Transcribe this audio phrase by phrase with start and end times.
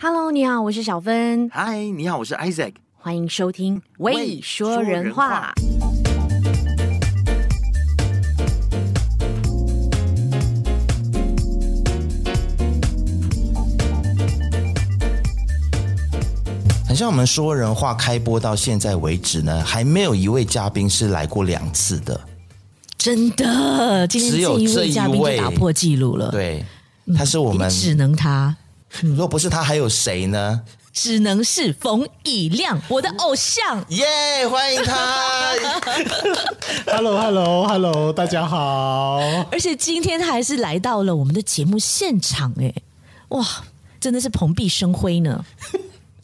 [0.00, 1.50] Hello，你好，我是小芬。
[1.52, 2.72] 嗨，你好，我是 Isaac。
[2.98, 5.52] 欢迎收听《未说人话》。
[16.86, 22.20] 很像我们说人话开播到现在为止呢，还没有一位嘉宾是来过两次的。
[22.96, 26.30] 真的，今天这一位嘉宾就打破记录了。
[26.30, 26.64] 对，
[27.16, 28.56] 他是我们只能他。
[29.02, 30.62] 如果不是他，还有谁呢？
[30.92, 33.84] 只能是冯以亮，我的偶像。
[33.90, 34.04] 耶
[34.44, 35.54] ，yeah, 欢迎他！
[36.92, 39.18] Hello，Hello，Hello，大家好。
[39.52, 42.74] 而且今天他还是来到了我们的节目现场，哎，
[43.28, 43.46] 哇，
[44.00, 45.44] 真的是蓬荜生辉呢。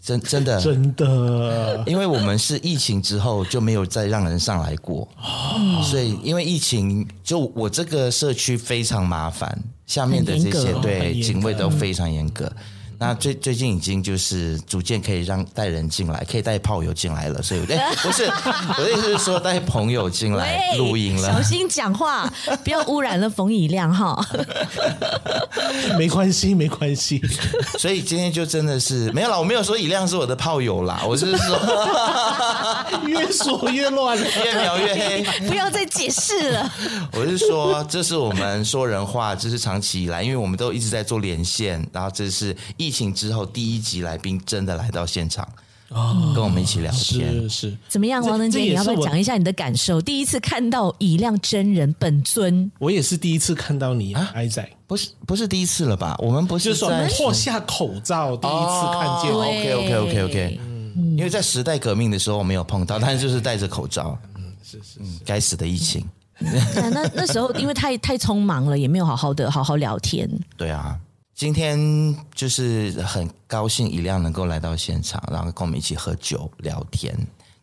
[0.05, 0.61] 真真的。
[0.61, 12.53] 真的，因为我们是疫情之后就没有再让人上来过，哦、所以因为疫情，就我这个社区非常麻烦，下面的这些对警卫都非常严格。
[13.05, 22.33] 那最最近已经就是逐渐可以让带人进来，可以带炮友进来了，所以 哎，不是我的意思是说带朋友进来录音了，小心讲话，
[22.65, 24.19] 不要污染了冯以亮哈。
[25.99, 27.21] 没关系，没关系。
[27.79, 31.59] 所以今天就真的是没有啦，我没有说以亮是我的炮友啦，我是说
[33.07, 36.73] 越说越乱，越描越黑，不要再解释了。
[37.13, 45.47] 我是说，这是我们说人话，这是长期以来，因为我们都一直在做连线，然后这是疫情之后第一集来宾真的来到现场，
[45.89, 47.77] 哦，跟我们一起聊天，是是。
[47.89, 50.01] 怎么样，王能杰，你要不要讲一下你的感受？
[50.01, 56.17] 第一次看到以亮真人本尊，我也是第一次看到你啊，还在，不是不是第一次了吧？
[56.21, 60.61] 我们不是说脱下口罩第一次看见，OK OK OK OK，
[61.17, 66.07] 因为在时代革命的时候我没有碰到，但是就是戴着口罩，嗯，是是，该死的疫情。
[66.41, 70.29] 那那时候因为太太匆忙了，也没有好好的好好聊天。
[70.57, 70.99] 对啊。
[71.35, 77.15] 今天就是很高兴以亮能够来到现场，然后跟我们一起喝酒聊天，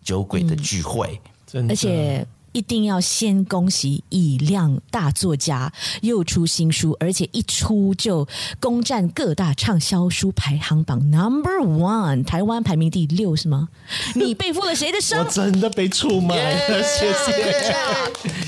[0.03, 1.19] 酒鬼的聚会。
[1.53, 5.71] 嗯、而且一定要先恭喜以亮大作家
[6.01, 8.27] 又出新书，而且一出就
[8.59, 13.69] 攻占各大畅销书排行榜 Number One，台湾排名第六是吗？
[14.15, 15.23] 你背负了谁的伤？
[15.23, 16.99] 我真的被出卖了，yeah,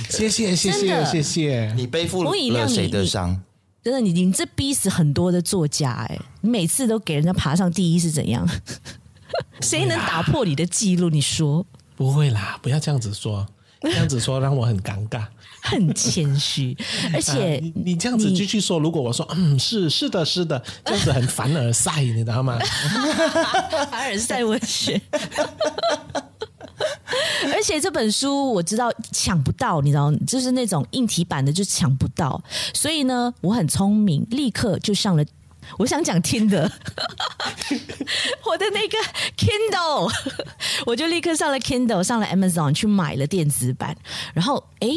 [0.09, 1.73] 谢谢，谢谢，谢谢，谢谢。
[1.77, 3.41] 你背负了谁的伤？
[3.83, 6.19] 真的，你你这逼死很多的作家哎！
[6.41, 8.47] 你每次都给人家爬上第一是怎样？
[9.61, 11.09] 谁能打破你的记录？
[11.09, 13.45] 你说不会啦，不要这样子说，
[13.81, 15.25] 这样子说让我很尴尬，
[15.61, 16.77] 很谦虚。
[17.13, 22.57] 而且、你这样子继续说，如果我说嗯是是的是的，这样子很凡尔赛，你知道吗？
[23.91, 25.01] 凡尔赛文学。
[27.53, 32.41] 而且这本书我知道抢不到，你知道，就是那种硬体版的就抢不到，
[32.73, 35.23] 所以呢，我很聪明，立刻就上了。
[35.77, 36.69] 我想讲听的，
[38.45, 38.97] 我的那个
[39.37, 40.11] Kindle，
[40.85, 43.95] 我就立刻上了 Kindle，上了 Amazon 去买了电子版。
[44.33, 44.89] 然后，哎，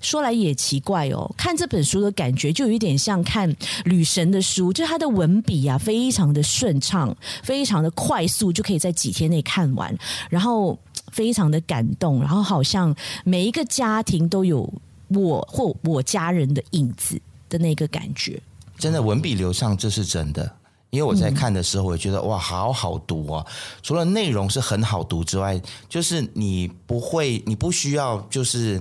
[0.00, 3.54] 说来也奇怪哦，看这本书的感觉就有一点像看
[3.84, 9.94] 女神的书，就是它的文笔啊，非常的顺畅，非常的快速，就可以在几天内看完。
[10.30, 10.78] 然后。
[11.16, 12.94] 非常的感动，然后好像
[13.24, 14.70] 每一个家庭都有
[15.08, 17.18] 我或我家人的影子
[17.48, 18.38] 的那个感觉。
[18.76, 20.54] 真的文笔流畅，这是真的。
[20.90, 23.44] 因为我在看的时候，我觉得、哇，好好读啊！
[23.82, 28.78] 除了内容是很好读之外，就是你不会，你不需要，就是。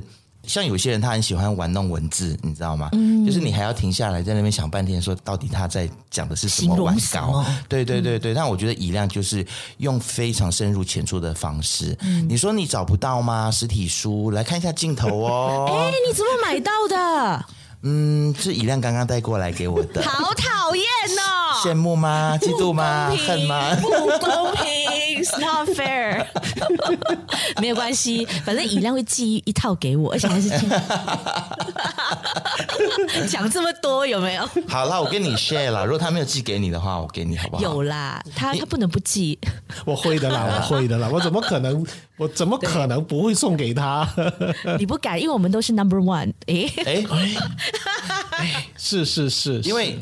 [0.47, 2.89] 像有些人他很喜欢玩弄文字，你知道吗？
[2.93, 7.45] 嗯，就是你还要停下来在那边想半天，说到底他在讲的是什么玩稿？
[7.67, 8.33] 对对对对。
[8.33, 9.45] 但我觉得以亮就是
[9.77, 11.97] 用非常深入浅出的方式。
[12.01, 13.49] 嗯，你说你找不到吗？
[13.51, 15.65] 实体书来看一下镜头哦。
[15.71, 17.45] 哎，你怎么买到的？
[17.87, 20.01] 嗯，是以亮刚刚带过来给我的。
[20.01, 20.83] 好讨厌
[21.19, 21.61] 哦！
[21.63, 22.35] 羡慕吗？
[22.41, 23.11] 嫉妒吗？
[23.27, 23.75] 恨吗？
[23.75, 24.84] 不公平
[25.25, 26.25] ，It's not fair。
[27.61, 30.49] 没有关系，反正以亮会寄一套给我，而且还是
[33.29, 34.47] 讲这么多有没有？
[34.67, 35.83] 好啦，我跟你 share 啦。
[35.83, 37.63] 如果他没有寄给你的话，我给你好不好？
[37.63, 39.37] 有啦，他他不能不寄。
[39.85, 41.85] 我会的啦， 我会的啦，我怎么可能？
[42.17, 44.07] 我怎么可能不会送给他？
[44.79, 46.31] 你不敢，因为我们都是 number one。
[46.47, 47.03] 哎哎
[48.37, 49.97] 哎，是是是，因为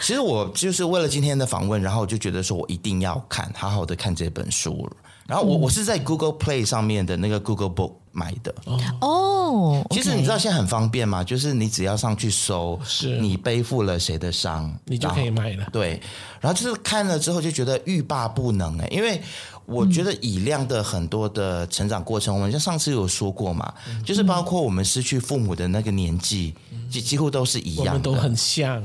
[0.00, 4.88] 其实我就是为了今天的访问，然后我就觉得说我一定要看，好好的看这本书。
[5.26, 8.54] 然后我我是在 Google Play 上面的那个 Google Book 买的。
[9.00, 11.22] 哦，其实你知道现在很方便吗？
[11.22, 15.66] 就是你只要上去搜，是你背负了谁的伤，你就可以买了。
[15.70, 16.00] 对，
[16.40, 19.20] 然后就是看了之后就觉得欲罢不能哎，因为。
[19.68, 23.70] 我觉得以亮的很多的成长过程，我们像上次有说过嘛，
[24.02, 26.54] 就是包括我们失去父母的那个年纪，
[26.90, 28.82] 几几乎都是一样的，我们都很像。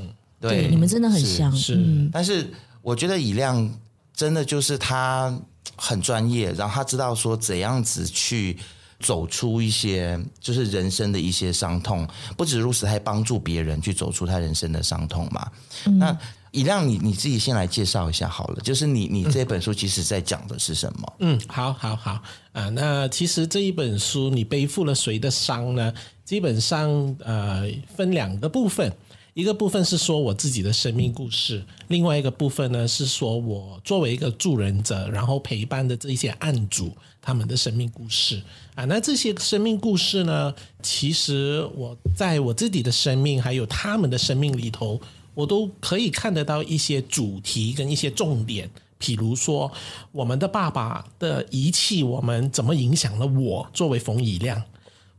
[0.49, 1.51] 对，你们真的很像。
[1.55, 2.45] 是，但是
[2.81, 3.71] 我觉得以亮
[4.13, 5.33] 真的就是他
[5.75, 8.57] 很专业，然后他知道说怎样子去
[8.99, 15.49] 走出一些就是人生的一些伤痛，不止如此，还帮助别人去走出他人生的伤痛嘛。
[15.85, 16.17] 嗯、那
[16.51, 21.13] 以亮，你你自己先来介绍一下好了，就是你你这本书其实在讲的是什么？
[21.19, 22.69] 嗯，好，好，好啊。
[22.69, 25.93] 那其实这一本书，你背负了谁的伤呢？
[26.23, 27.63] 基本上呃，
[27.95, 28.91] 分两个部分。
[29.33, 38.39] 一个部分是说我自己的生命故事，另外一个部分呢是说我作为一个助人者，然后陪伴的这些案主他们的生命故事
[38.75, 38.85] 啊。
[38.85, 40.53] 那这些生命故事呢，
[40.83, 45.01] 其实我在我自己的生命还有他们的生命里头，
[45.33, 48.69] 我都可以看得到一些主题跟一些重点。
[48.99, 49.71] 譬如说，
[50.11, 54.61] 我们的爸爸的遗弃，我们怎么影响了我作为冯以亮？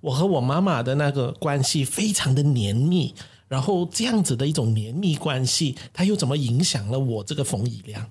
[0.00, 3.12] 我和我妈妈的那个关系非常的黏密。
[3.54, 8.04] 然后这样子的一种黏密关系，它又怎么影响了我这个冯以亮？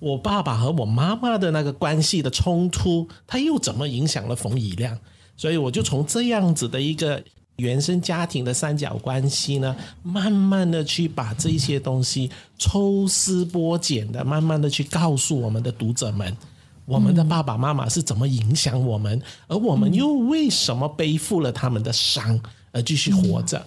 [0.00, 4.98] 我爸爸和我妈妈的那个关系的冲突，它又怎么影响了冯以亮？
[5.36, 7.22] 所以我就从这样子的一个
[7.58, 12.28] 原生家庭的三角关系呢，慢慢的去把这些东西
[12.58, 16.36] 抽丝剥茧的，慢慢的去告诉我们的读者们，
[16.86, 22.40] 我们的爸爸妈妈是怎么影响我们，而我们又为什么背负了他们的伤
[22.72, 23.64] 而继续活着？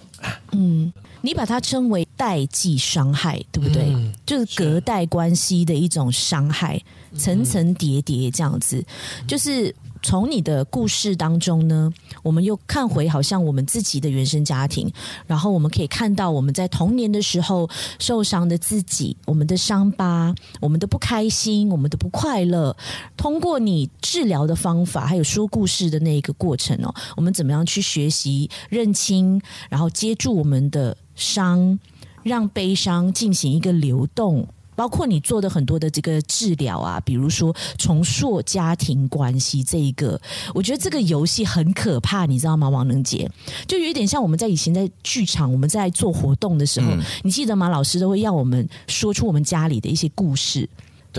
[0.52, 0.92] 嗯。
[1.26, 3.92] 你把它称为代际伤害，对不对？
[3.94, 6.80] 嗯、就是隔代关系的一种伤害，
[7.18, 8.86] 层层叠叠这样子。
[9.28, 9.74] 就是
[10.04, 11.92] 从你的故事当中呢，
[12.22, 14.88] 我们又看回好像我们自己的原生家庭，
[15.26, 17.68] 然后我们可以看到我们在童年的时候
[17.98, 22.78] 受伤的自己，我们的伤疤，我们的不开心，我们的不快乐。
[23.18, 30.96] 通过你治疗的方法，还有说故事的那一个过程哦，我们怎么样去学习认清，然后接住我们的。
[31.16, 31.80] 伤，
[32.24, 40.20] 让悲伤进行一个流动，包括你做的很多的这个治疗啊，比如说重塑家庭关系这一个，
[40.54, 42.68] 我觉得这个游戏很可怕，你知道吗？
[42.68, 43.30] 王能杰，
[43.68, 47.70] 就有一点像我们在以前在剧场，我们在做活动的时候，嗯、你记得吗？
[47.70, 50.68] 老师都会要我们说出我们家里的一些故事。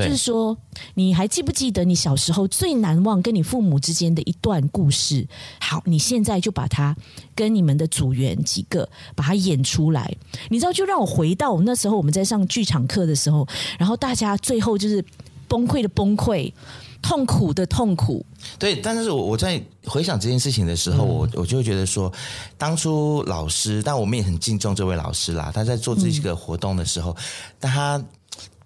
[0.05, 0.57] 就是说，
[0.95, 5.27] 你还记不记得你小时候最难忘跟你父母之间的一段故事？
[5.61, 6.95] 好，你现在就把它
[7.35, 10.15] 跟你们的组员几个把它演出来。
[10.51, 13.47] 你知道，就让我回到我那时候我们在上剧场课的时候，
[13.79, 15.05] 然后大家最后就是
[15.49, 16.53] 崩溃的崩溃，
[17.01, 18.25] 痛苦的痛苦。
[18.59, 22.13] 对，但是我我在回想这件事情的时候，我我就会觉得说，
[22.59, 25.51] 当初老师，但我们也很敬重这位老师啦。
[25.55, 27.17] 他在做这几个活动的时候，
[27.59, 28.05] 但他。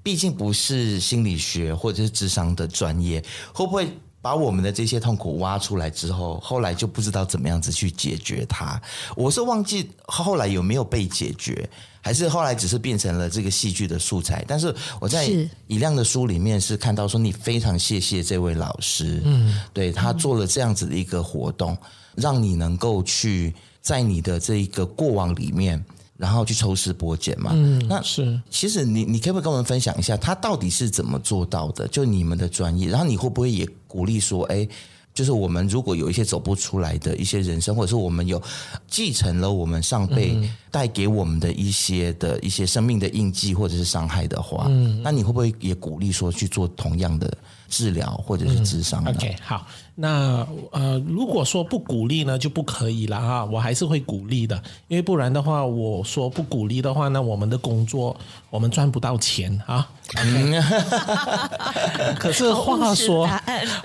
[0.03, 3.89] 毕竟不是心理学或者是智商的专业，会不会
[4.23, 8.81] 把我们的这些痛苦挖出来之后，后来就不知道怎么样子去解决它？
[9.17, 11.69] 我是忘记后来有没有被解决，
[12.03, 14.45] 还是后来只是变成了这个戏剧的素材？
[14.47, 15.27] 但是我在
[15.67, 21.77] 以亮的书里面是看到说，你非常谢谢这位老师，嗯，对他做了这样子的一个活动，
[22.15, 25.83] 让你能够去在你的这一个过往里面。
[26.21, 31.89] 然后去抽丝剥茧嘛，嗯，那是其实你你可不可以跟我们分享一下，他到底是怎么做到的？
[31.89, 34.69] 就你们的专业，然后你会不会也鼓励说，哎，
[35.15, 38.41] 就是我们如果有一些走不出来的一些人生，或者是我们有
[38.87, 40.39] 继承了我们上辈
[40.71, 47.35] 带给我们的一些的一些生命的印记或者是伤害的话，嗯，那你会不会也鼓励说去做同样的？
[47.71, 49.03] 治疗或者是咨商。
[49.07, 49.15] 嗯。
[49.15, 53.45] OK，好，那呃，如果说不鼓励呢，就不可以了哈。
[53.45, 58.15] 我还是会鼓励的，因为不然的话，我说不鼓励的话，那我们的工作
[58.51, 59.89] 我们赚不到钱啊。
[60.11, 60.61] Okay?
[62.19, 63.29] 可是话说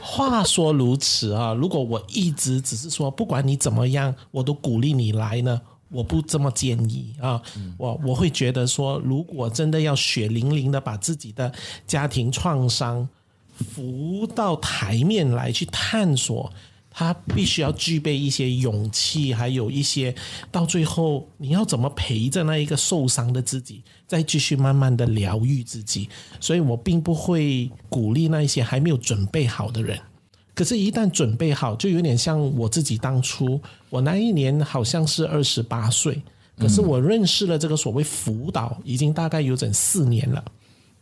[0.02, 7.40] 话说如此啊，如果我一直只是说不管你怎么样，我都鼓励你来呢，我不这么建议啊。
[7.78, 11.52] 我我会觉得说，如果真的要血淋淋的把自己的
[11.86, 13.08] 家庭创伤。
[13.56, 16.52] 浮到台面来去探索，
[16.90, 20.14] 他必须要具备一些勇气，还有一些
[20.52, 26.10] 到最后你要怎么陪着那一个受伤的自己，再继续慢慢的疗愈自己。
[26.40, 30.00] 所以我并不会鼓励那一些还没有准备好的人。
[30.54, 33.60] 可是，一旦准备好，就有点像我自己当初，
[33.90, 36.22] 我那一年好像是二十八岁，
[36.58, 40.42] 可是我认识了这个所谓辅导，已经大概有整四年了。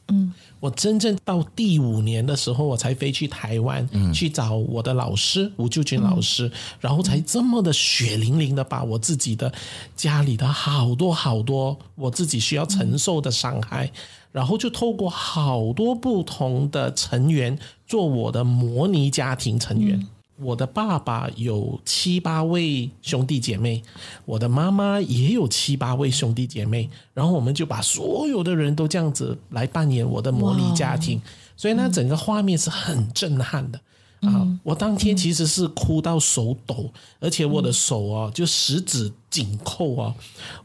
[0.07, 0.33] 嗯。
[0.59, 9.51] 我真正到第五年的时候，我才飞去台湾、嗯、去找我的老师吴旧军老师，嗯、然后才这么的血淋淋的把我自己的
[9.93, 13.91] 家里的好多好多我自己需要承受的伤害，嗯、
[14.31, 20.07] 然后就透过好多不同的成员做我的模拟家庭成员，
[20.37, 23.81] 我的爸爸有七八位兄弟姐妹，
[24.25, 31.21] 我的妈妈也有七八位兄弟姐妹，然后我们就把所有的人都这样子来扮演我的模拟家庭，
[31.55, 33.79] 所以那整个画面是很震撼的。
[34.23, 34.47] 啊！
[34.63, 40.15] 我当天其实是哭到手抖，而且我的手啊，就十指紧扣啊，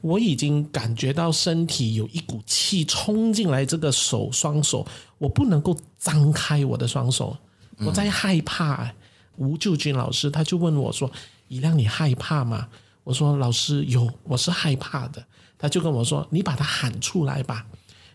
[0.01, 4.87] 我已经感觉到身体有一股气冲进来，这个手双手，
[5.19, 7.37] 我不能够张开我的双手，
[7.85, 8.93] 我在害怕。
[9.39, 11.11] 吴救军老师他就问我说
[11.49, 12.69] ：“怡亮，你害怕吗？”
[13.05, 15.25] 我说：“老师，有，我是害怕的。”
[15.59, 17.65] 他就跟我说：“你把它喊出来吧，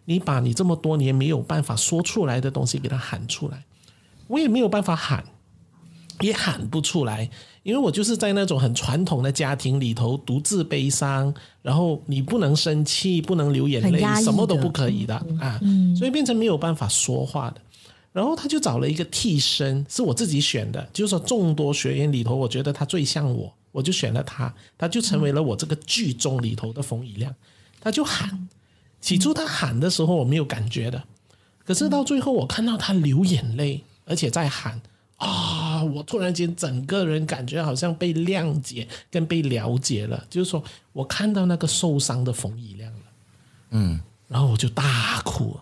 [0.06, 3.64] 你把你这么多年没有办法说出来的东西给他喊出来。”
[4.28, 5.24] 我也没有办法喊。
[6.22, 7.28] 也喊不出来，
[7.64, 15.60] 因为我就是在那种很传统的家庭里头独自悲伤，然后你不能生气，不能流眼泪，什么都不可以的啊，
[15.98, 17.60] 所以变成没有办法说话的。
[18.14, 27.36] 然后他就找了一个替身，是我自己选的，就是说众多学员里头，我觉得他最像我，我就选了他，他就成为了我这个剧中里头的冯以亮。
[27.82, 28.48] 他就喊，
[29.02, 31.04] 起初他喊的时候我没有感觉的，
[31.66, 34.80] 可是到最后我看到他流眼泪，而且在喊。
[35.18, 35.92] 啊、哦！
[35.96, 43.00] 我突然间整个人感觉好像被谅解跟被了解了，就是说我看到那个受伤的冯以亮了，
[43.70, 45.58] 嗯，然后我就大哭。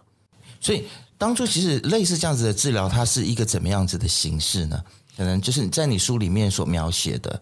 [0.59, 0.85] 所以
[1.21, 4.83] 当初其实类似这样子的治疗，它是一个怎么样子的形式呢？
[5.15, 7.39] 可能就是在你书里面所描写的，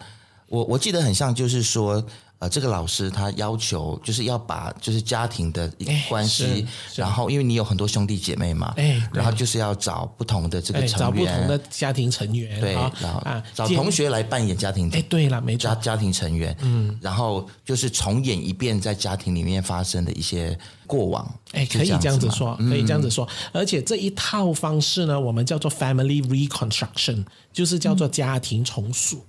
[0.48, 2.06] 我我记得很像，就是说。
[2.40, 5.70] 呃，这个老师他要求就是要把就是家庭的
[6.08, 6.66] 关系，
[6.96, 8.74] 然后因为你有很多兄弟姐妹嘛，
[9.14, 29.26] 然后就是要找不同的这个成员，找不同的家庭成员，对，然后啊，找同学来扮演家庭，哎，对了，没错，家家庭成员，嗯，然后就是重演一遍在家庭里面发生的一些过往，哎，可以这样子说，可以这样子说，而且这一套方式呢，我们叫做 family reconstruction，就是叫做家庭重塑。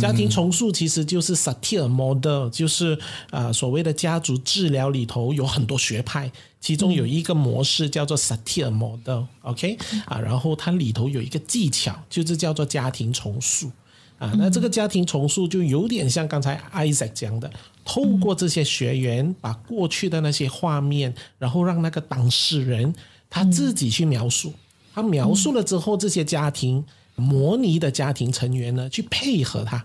[0.00, 2.98] 家庭重塑其实就是 Satir model，就是
[3.30, 13.70] 啊所谓的家族治疗里头有很多学派，其中有一个模式叫做 Satir model，OK 啊，然后它里头有一个技巧，就是叫做家庭重塑
[14.18, 14.32] 啊。
[14.36, 17.48] 那这个家庭重塑就有点像刚才 Isaac 讲的，
[17.84, 22.92] 透过这些学员把过去的那些画面，然后让那个当事人
[23.28, 24.52] 他自己去描述，
[24.92, 26.84] 他描述了之后，这些家庭。
[27.20, 29.84] 模拟的家庭成员呢，去配合他，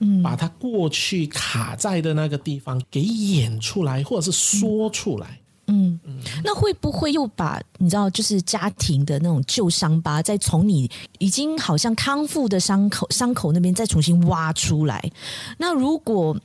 [0.00, 5.98] 嗯，把他过去卡在的那个地方给演出来，或者是说出来，嗯。
[6.04, 15.10] 嗯，那会不会又把你知道，就是家庭的那种旧伤疤，再从你已经好像康复的伤口伤口那边再重新挖出来？
[15.56, 16.36] 那如果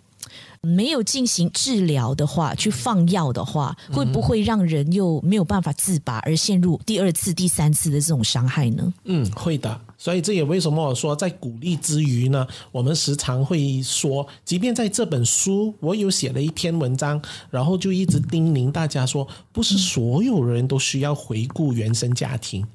[0.62, 8.94] 没有进行治疗的话，去放药的话，会不会让人又没有办法自拔，而陷入第二次、第三次的这种伤害呢？
[9.06, 9.80] 嗯，会的。
[9.98, 22.66] 所以这也为什么我说，在鼓励之余呢，我们时常会说，即便在这本书，我有写了一篇文章，然后就一直叮咛大家说，不是所有人都需要回顾原生家庭。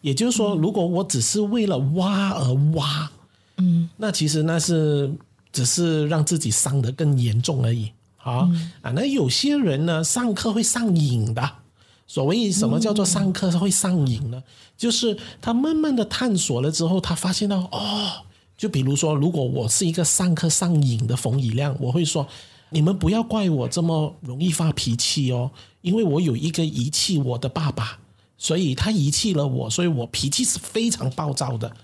[0.00, 3.10] 也就是说，如果我只是为了挖而挖，
[3.58, 5.12] 嗯，那其实那是。
[5.54, 8.50] 只是让自己伤得更严重而已，好啊。
[8.92, 11.50] 那有些人呢，上课会上瘾的。
[12.06, 14.42] 所谓什么叫做上课会上瘾呢？
[14.76, 18.10] 就是他慢慢的探索了之后，他发现到哦，
[18.58, 22.26] 就比如说，如果我是一个上课上瘾的冯以亮，我会说，
[22.68, 27.98] 你们不要怪我这么容易发脾气哦，因为我有一个遗弃我的爸爸，
[28.36, 31.74] 所以他遗弃了我，所以我脾气是非常暴躁的。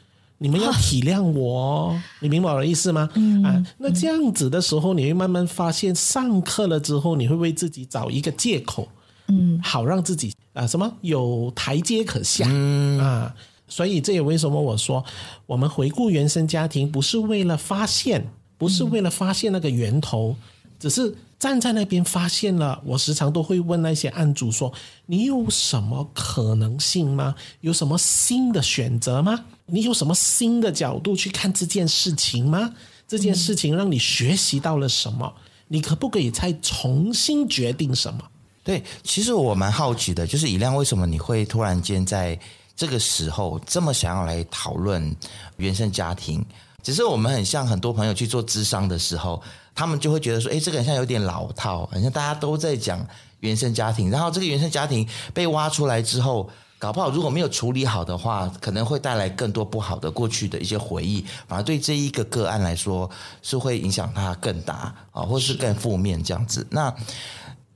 [0.43, 3.09] 你们要体谅我哦， 你明白我的意思吗？
[3.15, 8.89] 嗯，啊，那这样子的时候，你会慢慢发现，上课了之后，你会为自己找一个借口，
[9.29, 13.35] 嗯，好让自己啊什么有台阶可下，嗯啊，
[13.69, 15.05] 所以这也为什么我说，
[15.45, 20.35] 我们回顾原生家庭，不是为了发现，不是为了发现那个源头，
[20.79, 21.15] 只是。
[21.41, 24.71] 站在那边发现了，我时常都会问那些案主说
[25.09, 27.35] ：“你有什么可能性吗？
[27.63, 29.47] 有什么新的选择吗？
[29.71, 32.73] 你有什么新的角度去看这件事情吗？
[33.07, 35.33] 这件事情让你学习到了什么？
[35.69, 38.21] 你可不可以再重新决定什么？”
[38.63, 42.39] 对，其实我蛮好奇的，就是以亮，为什么你会突然间在
[42.77, 45.15] 这个时候这么想要来讨论
[45.57, 46.45] 原生家庭？
[46.83, 49.43] 只是我们很像很多朋友去做智商的时候。
[49.73, 53.07] 他们就会觉得说，哎，这个好像有点老套，好像大家都在讲
[53.39, 56.51] 原生家庭，然后这个原生家庭被挖出来之后，
[56.81, 63.09] 搞不好如果没有处理好的话，可能会带来更多不好的过去的一些回忆，反而对这一个个案来说
[63.43, 66.67] 是会影响他更大啊，或是更负面这样子。
[66.71, 66.93] 那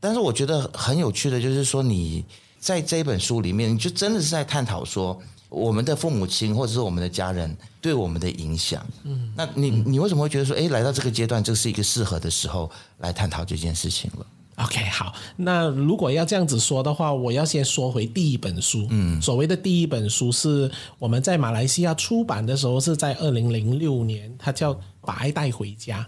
[0.01, 2.25] 但是我觉得很有趣的就是说，你
[2.59, 5.17] 在这一本书里面，你就真的是在探讨说。
[5.51, 8.85] 我们的父母亲或者是我们的家人对我们的影响。
[9.05, 12.69] 嗯，那你你为什么会觉得说，哎，来到这个阶段，这是一个适合的时候
[12.99, 18.87] 来探讨这件事情了？OK，好，那如果要这样子说的话，我要先说回第一本书。
[18.91, 26.07] 嗯，所谓的第一本书是我们在马来西亚出版的时候是在二零零六年，它叫《把爱带回家》。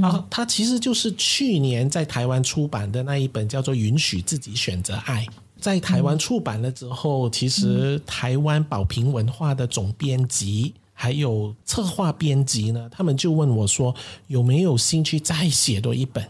[0.00, 5.26] 然后，它其实就是去年在台湾出版的那一本叫做《允许自己选择爱》。
[5.60, 13.92] 在台湾出版了之后，嗯、其实台湾宝瓶文化的总编辑还有策划编辑呢，他们就问我说
[14.28, 16.24] ：“有没有兴趣再写多一本？”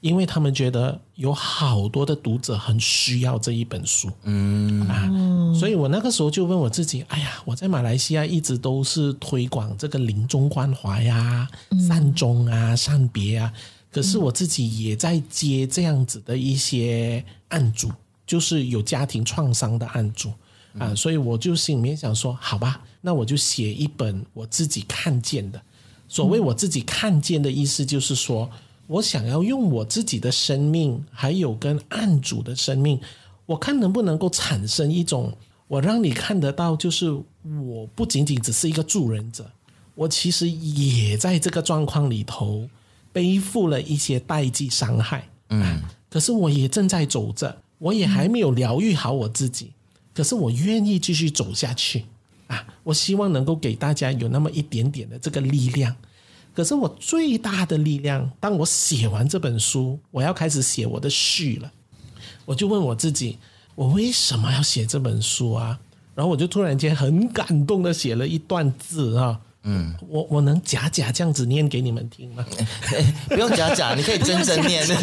[0.00, 4.10] 因为他们觉得有好多的读者很需要这一本书。
[4.24, 5.10] 嗯啊，
[5.58, 11.48] 所以我那个时候就问我自己：“哎呀，我在马来西亚一直都是推广这个临终关怀呀、
[11.88, 13.52] 善终啊、善别啊，
[13.90, 17.90] 可是我自己也在接这样子的一些案主。”
[18.26, 20.32] 就是有家庭创伤的案主
[20.80, 25.62] 啊，所以我就心里面想说，好吧，那我就写一本我自己看见的。
[26.08, 28.50] 所谓我自己看见的意思，就是说
[28.86, 33.00] 我想要用我自己的生命，还有跟案主的生命，
[33.46, 35.36] 我看能不能够产生一种，
[35.68, 39.50] 我让你看得到，就是我不仅仅只是一个助人者，
[39.94, 42.68] 我其实也在这个状况里头
[43.12, 47.62] 背负了一些代际伤害，嗯，可是我也正在走着。
[47.78, 49.70] 我也还没有疗愈好我自己，
[50.14, 52.06] 可是我愿意继续走下去
[52.46, 52.66] 啊！
[52.82, 55.94] 我希望能够给大家有那么一点点的这个力量。
[56.56, 61.70] 可是我最大的力量，当我写完这本书，我要开始写我的序了，
[62.46, 63.36] 我就问我自己：
[63.74, 65.78] 我为什么要写这本书啊？
[66.14, 69.38] 然后我就突然间很感动的写了一段字啊。
[69.64, 72.42] 嗯，我我能假假这样子念给你们听吗？
[73.28, 74.82] 不用假假，你可以真真念。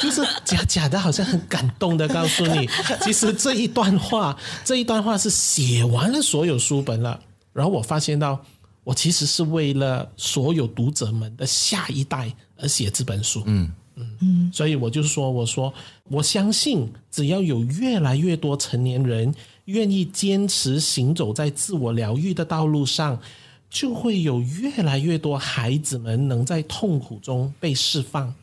[0.00, 2.66] 就是假假的，好像很感动的告诉你，
[3.02, 7.20] 其实这一段话，这一段话是写完了所有书本了。
[7.52, 8.42] 然后我发现到，
[8.84, 13.42] 我其实是为了所有读者们的下一代而写这本书。
[13.46, 15.72] 嗯嗯嗯，所以我就说，我说
[16.04, 19.34] 我相信，只要有越来越多成年人
[19.66, 23.20] 愿意坚持行走在自我疗愈的道路上，
[23.68, 28.34] 就会有越来越多孩子们能在痛苦中被释放。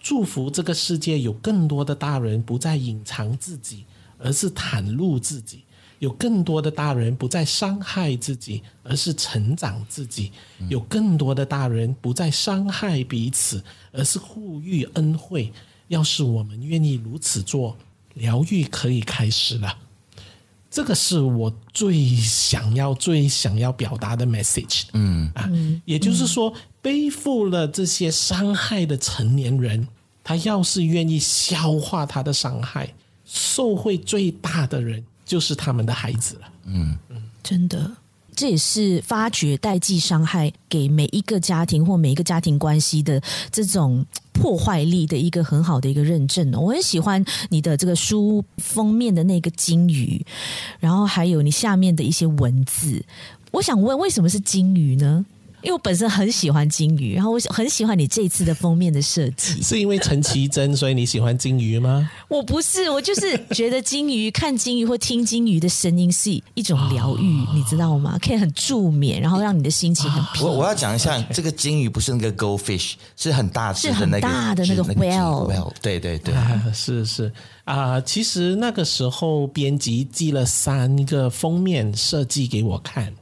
[0.00, 3.84] 祝福这个世界有更多的大人不再隐藏自己，
[4.18, 5.58] 而是袒露自己；
[6.02, 10.32] 有更多的大人不再伤害自己，而是成长自己；
[10.68, 13.62] 有更多的大人不再伤害彼此，
[13.92, 15.52] 而是互予恩惠。
[15.86, 17.76] 要是我们愿意如此做，
[18.14, 19.78] 疗愈可以开始了。
[20.68, 24.86] 这个是我最想要、最想要表达的 message。
[24.94, 25.48] 嗯啊，
[25.84, 26.52] 也就是说。
[26.82, 29.86] 背负了这些伤害的成年人，
[30.24, 32.92] 他要是愿意消化他的伤害，
[33.24, 36.42] 受惠最大的人就是他们的孩子了。
[36.64, 36.96] 嗯，
[37.42, 37.90] 真的，
[38.34, 46.50] 这也是发掘代际伤害给每一个家庭或每一个家庭关系的这种破坏力的一个很好的一个认证。
[46.52, 50.24] 我很喜欢你的这个书封面的那个金鱼，
[50.80, 53.04] 然后还有你下面的一些文字。
[53.50, 55.26] 我想问，为什么是金鱼呢？
[55.62, 59.62] 因为我本身很喜欢金鱼，然后我很喜欢你这次的封面的设计。
[59.62, 62.10] 是因为陈绮贞，所以你喜欢金鱼吗？
[62.28, 68.18] 我不是，我就是觉得金鱼看金鱼或听金鱼的声音是一种疗愈，哦、你知道吗？
[68.20, 70.46] 可以很助眠，然后让你的心情很平。
[70.46, 75.48] 我我要讲一下，这个金鱼不是那个 goldfish，是很大只的那个大的那个 whale。
[75.48, 77.32] whale，对对对，啊、是是
[77.64, 83.12] 啊、呃，其实那个时候编辑寄了三个封面设计给我看。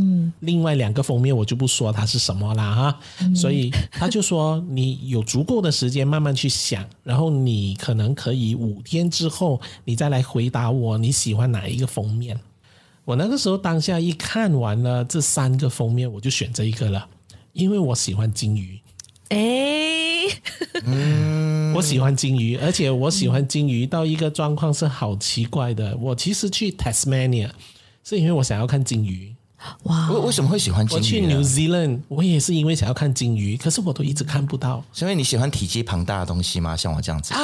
[0.00, 12.40] 嗯，另外两个封面我就不说它是什么啦哈，嗯、所以他就说你有足够的时间慢慢去想，然后你可能可以五天之后你再来回答我你喜欢哪一个封面。
[13.04, 17.08] 我那个时候当下一看完了这三个封面，我就选这一个了，
[17.52, 18.78] 因为我喜欢金鱼。
[19.30, 19.38] 哎，
[20.84, 25.96] 嗯，我喜欢金鱼，而且我喜欢金鱼到一个状况是好奇怪的。
[25.96, 27.50] 我其实去 Tasmania
[28.04, 29.34] 是因为我想要看金鱼。
[29.84, 30.08] 哇！
[30.10, 31.00] 为为什么会喜欢金鱼？
[31.00, 34.82] 我去 New Zealand，我也是因为想要看金鱼，可是我都一直看不到。
[34.92, 36.76] 是因为你喜欢体积庞大的东西吗？
[36.76, 37.34] 像我这样子。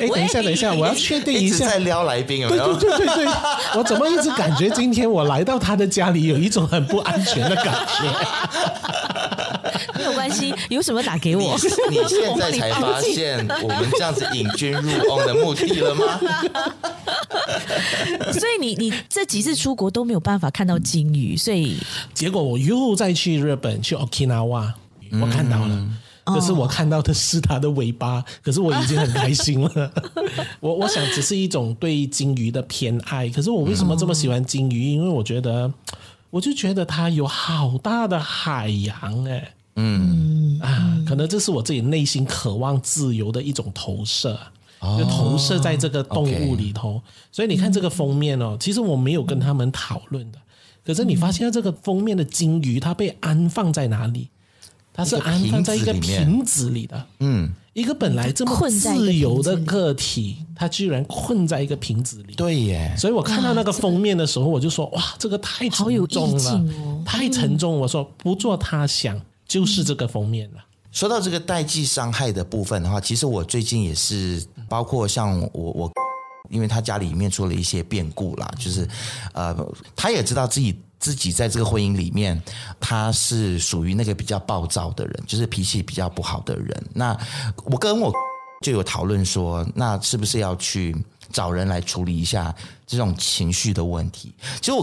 [0.00, 1.66] 哎，等一下，等一下，我要确定一下。
[1.66, 2.74] 在撩来宾有没有？
[2.76, 3.34] 对对对对对，
[3.76, 9.25] 我怎么一直感觉今天我来到他的家里有一种很不安全的感觉？
[10.28, 11.56] 没有关系， 有什么打给我。
[11.90, 16.20] 你现在才发现我们这样子引君入瓮的目的了吗？
[18.32, 21.76] 所以你你这几次出国都没有办法看到金鱼，所以
[22.12, 24.72] 结果我又再去日本去 Okinawa，
[25.20, 25.86] 我看到了。
[26.24, 29.92] 可是我看到的是它的尾巴，可是我已经很开心了。
[30.58, 33.28] 我我想只是一种对鲸鱼的偏爱。
[33.28, 34.90] 可是我为什么这么喜欢鲸鱼？
[34.90, 35.72] 因为我觉得，
[36.30, 44.38] 我就觉得它有好大的海洋哎，嗯啊，可能这是我自己内心渴望自由的一种投射。
[44.98, 50.38] 就投射在这个动物里头，所以你看这个封面哦，其实我没有跟他们讨论的。
[50.84, 54.28] 可是你发现这个封面的金鱼，它被安放在哪里？
[54.92, 57.04] 它是安放在一个瓶子里的。
[57.18, 62.34] 嗯，一个本来这么自由的个体，它居然困在一个瓶子里。
[62.34, 62.94] 对耶！
[62.96, 66.64] 所以我看到那个封面的时候，我就说：哇，这个太沉重了，
[67.04, 67.76] 太沉重。
[67.80, 70.64] 我说不做他想，就是这个封面了。
[70.92, 75.92] 说到这个代际伤害的部分的话，其实我最近也是，包括像我我，
[76.48, 78.88] 因为他家里面出了一些变故啦，就是
[79.34, 79.54] 呃，
[79.94, 82.42] 他也知道自己自己在这个婚姻里面，
[82.80, 86.82] 他是属于那个比较暴躁的人，就是脾气比较不好的人。
[86.94, 87.14] 那
[87.66, 88.10] 我跟我
[88.62, 90.96] 就有讨论说，那是不是要去
[91.30, 92.54] 找人来处理一下
[92.86, 94.32] 这种情绪的问题？
[94.60, 94.82] 其实我。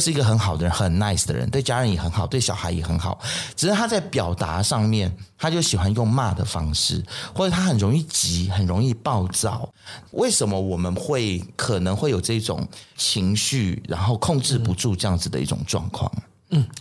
[0.00, 3.20] 是一个很好的人，很 nice 的人，对家人也很好，对小孩也很好。
[3.54, 9.68] 只是他在表达上面，他就喜欢用骂的方式，或者他很容易急，很容易暴躁。
[10.12, 16.10] 为什么我们会可能会有这种情绪，然后控制不住这样子的一种状况？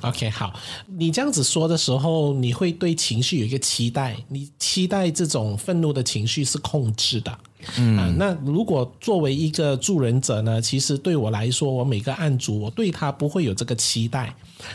[0.01, 0.53] ，OK，好。
[0.97, 7.37] 你这样子说的时候，你会对情绪有一个期待，你期待这种愤怒的情绪是控制的。
[7.77, 10.61] 嗯、啊，那如果作为一个助人者呢？
[10.61, 14.33] 其实对我来说，我每个案主，我对他不会有这个期待，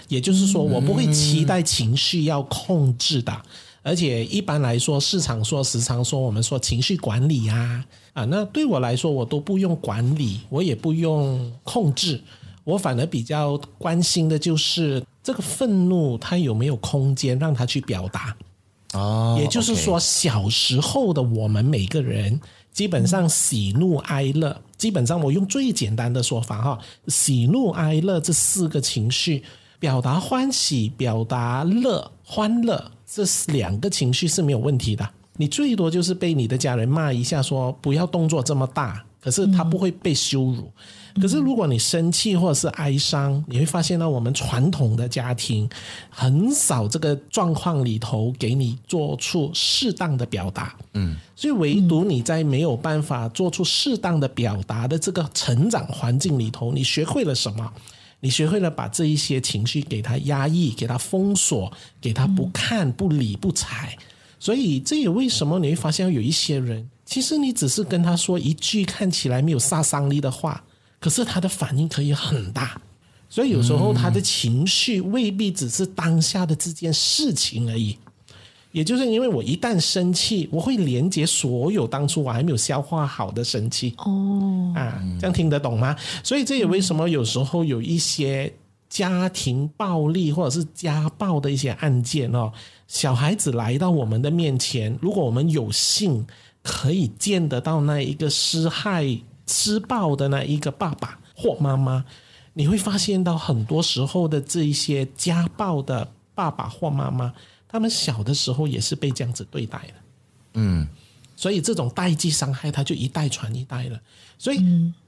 [0.09, 3.35] 也就是说，我不会期待情绪要控制的。
[3.83, 12.21] 而且一般来说，市场说时常说我们说情绪管理啊，啊，那对我来说，我都不用管理，我也不用控制，
[12.65, 18.37] 我反而比较关心的就是这个愤怒，它有没有空间让他去表达。
[18.95, 22.41] 哦，也就是说，小时候的我们每个人。
[22.73, 29.45] 基本上喜怒哀乐，基本上我用最简单的说法哈，喜怒哀乐这四个情绪，
[29.79, 33.23] 表达欢喜、表达乐、欢乐，这
[33.53, 35.09] 两个情绪是没有问题的。
[35.37, 39.05] 你最多就是被你的家人骂一下，说不要动作这么大。
[39.21, 40.69] 可是他不会被羞辱。
[41.21, 45.69] 可是如果你生气或者是哀伤，你会发现呢我们传统的家庭
[46.11, 50.75] 很少这个状况里头给你做出适当的表达。
[50.95, 57.73] 嗯，所以唯独你在没有办法做出适当的表达的这个成长环境里头，你学会了什么？
[58.21, 63.97] 你学会了把这一些情绪给他压抑，给他封锁，给他不看、不理、不睬。
[64.41, 66.89] 所以这也为什么你会发现有一些人。
[67.05, 70.65] 其实你只是跟他说一句看起来没有杀伤力的话，
[71.05, 72.81] 可是他的反应可以很大。
[73.29, 77.99] 所以有时候他的情绪未必只是当下的这件事情而已。
[78.73, 83.93] 也就是因为我一旦生气，我会连接所有当初我还没有消化好的生气。
[83.99, 85.95] 哦，啊，这样听得懂吗？
[86.23, 88.51] 所以这也为什么有时候有一些
[88.89, 92.51] 家庭暴力或者是家暴的一些案件哦，
[92.89, 96.27] 小孩子来到我们的面前，如果我们有幸。
[96.67, 99.05] 可以见得到那一个施害、
[99.47, 102.05] 施暴的那一个爸爸或妈妈，
[102.53, 107.33] 你会发现到很多时候的这一些家暴的爸爸或妈妈，
[107.69, 109.95] 他们小的时候也是被这样子对待的。
[110.55, 110.87] 嗯，
[111.37, 114.01] 所以这种代际伤害，它就一代传一代了。
[114.39, 114.61] 所以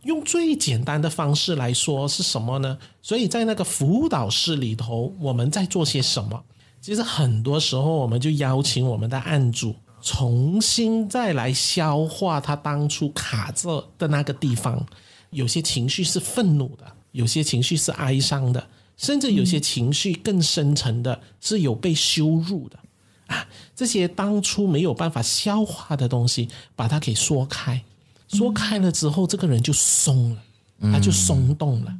[0.03, 2.79] 用最简单的方式来说是什么呢？
[3.03, 6.43] 所以在那个辅导室里头，我们在做些什么？
[6.81, 9.75] 其实很多时候，我们就邀请我们的案主。
[10.07, 14.87] 重新再来消化他当初卡着的那个地方，
[15.31, 22.79] 有些情绪是愤怒的，有些情绪是哀伤的，甚至有些情绪更深层的是有被羞辱的
[23.27, 23.45] 啊！
[23.75, 27.83] 这些当初没有办法消化的东西，把它给说开，
[28.29, 30.43] 说开了之后，这个人就松了，
[30.93, 31.93] 他就松动了。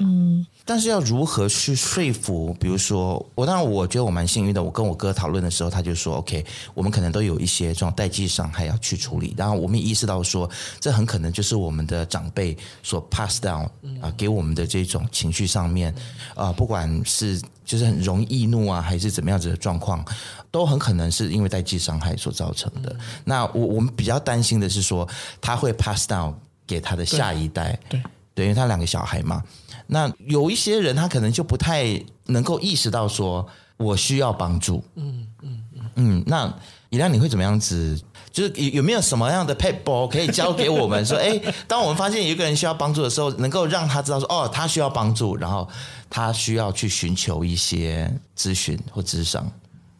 [0.00, 2.54] 嗯，但是要如何去说服？
[2.60, 4.62] 比如说，我当然我觉得我蛮幸运的。
[4.62, 10.48] 我跟我哥讨论的时候，他就说：“OK，我们可能都有一些这种代际伤害要去处理。”然后我们也意识到说，
[10.78, 13.68] 这很可能就是我们的长辈所 pass down
[14.00, 15.92] 啊给我们的这种情绪上面
[16.36, 20.04] 啊，不管是就是很容易易怒啊，还是怎么样子的状况，
[20.52, 22.94] 都很可能是因为代际伤害所造成的。
[23.24, 25.08] 那我我们比较担心的是说，
[25.40, 26.32] 他会 pass down
[26.66, 28.02] 给他的下一代，对，
[28.34, 29.42] 对，因为他两个小孩嘛。
[29.86, 34.82] 那有一些人，他可能就不太能够意识到说，我需要帮助。
[34.96, 35.62] 嗯嗯
[35.96, 36.24] 嗯。
[36.26, 36.52] 那
[36.90, 38.00] 以亮，你会怎么样子？
[38.30, 41.04] 就是有有没有什么样的撇步可以教给我们？
[41.04, 45.68] 说，哎，当我们发现一个人需要帮助的时候，能够让他知道说，哦，他需要帮助，然后
[46.08, 49.46] 他需要去寻求一些咨询或咨商。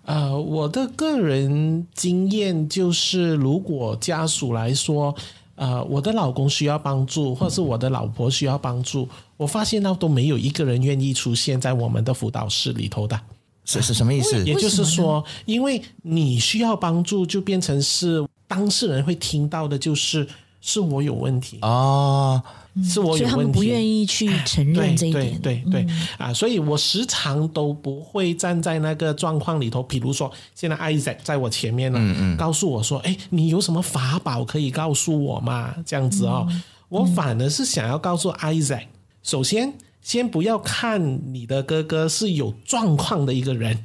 [0.05, 5.15] 呃，我的个人经验就是，如果家属来说，
[5.55, 13.21] 呃，我的老公需要帮助，或是我的老婆需要帮助，我发现到都没有一个人愿意出现在我们的辅导室里头的。
[13.65, 14.45] 是是什么意思？
[14.45, 20.27] 也就是说，因为你需要帮助，就变成是当事人会听到的，就是
[20.61, 22.43] 是我有问题哦。
[22.83, 25.39] 是我有问题，所以他们不愿意去承认这一点。
[25.41, 29.83] 对对对，对、嗯、啊，所以我时常都不会站在那个状况里头。
[29.83, 38.85] 比如说，现在 Isaac 在我前面呢，嗯嗯，告诉我说：“哎，你有什么法宝可以告诉我吗？”这样子哦，嗯、我反而是想要告诉 Isaac，
[39.23, 43.79] 首先先不要看你的哥哥是有状况的一个人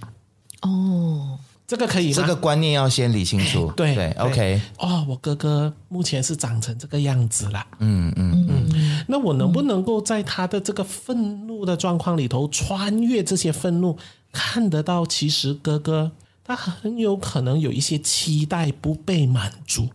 [0.61, 1.39] 哦。
[1.67, 2.13] 这个可以？
[2.13, 3.69] 这个观念要先理清楚。
[3.75, 4.61] 对对，OK。
[4.79, 7.67] 哦，我哥哥目前是长成这个样子了。
[7.79, 9.03] 嗯嗯嗯。
[9.09, 13.97] 那我能不能够在他的这个愤怒的状况里头，穿越这些愤怒，
[14.31, 19.89] 看得到其实哥哥他很有可能有一些期待不被满足。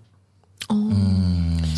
[0.72, 0.92] 哦。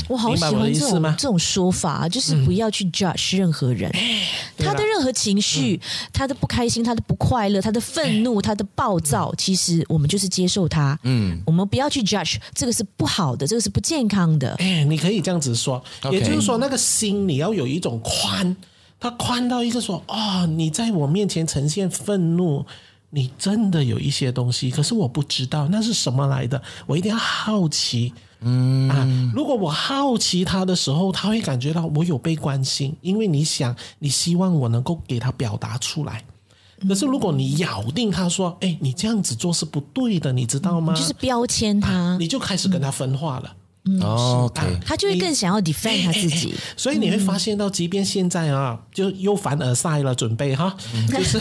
[0.07, 4.21] 我好喜欢这种这种说法，就是不要去 judge 任何人，嗯、
[4.59, 10.99] 他的任何情绪，嗯、他的不开心，他的不快乐，他的愤怒，他的暴躁，嗯、其实我们就是接受他。
[11.05, 14.55] 嗯，我们不要去 judge，这个是不好的，这个是不健康的。
[14.59, 18.55] 哎，你可以这样子说，也就是说，那个心你要有一种宽，
[19.01, 22.67] 他宽到一个说，哦，你在我面前呈现愤怒，
[23.09, 28.13] 你真的有一些东西，可是我不知道那是什么来的，我一定要好奇。
[28.45, 36.23] 嗯啊，如果我好奇他的时候，他会感觉到我有被关心，因为你想，你希望我能够给他表达出来。
[36.87, 40.93] 可是如果你咬定他说，哎，你这样子做是不对的，你知道吗？
[40.93, 43.57] 就是标签他，啊，你就开始跟他分化了。
[43.87, 46.55] 嗯，OK，他就会更想要 defend 他自己。
[46.77, 50.75] 所以你会发现到，即便现在啊，就又凡尔赛了，准备哈，
[51.09, 51.41] 就是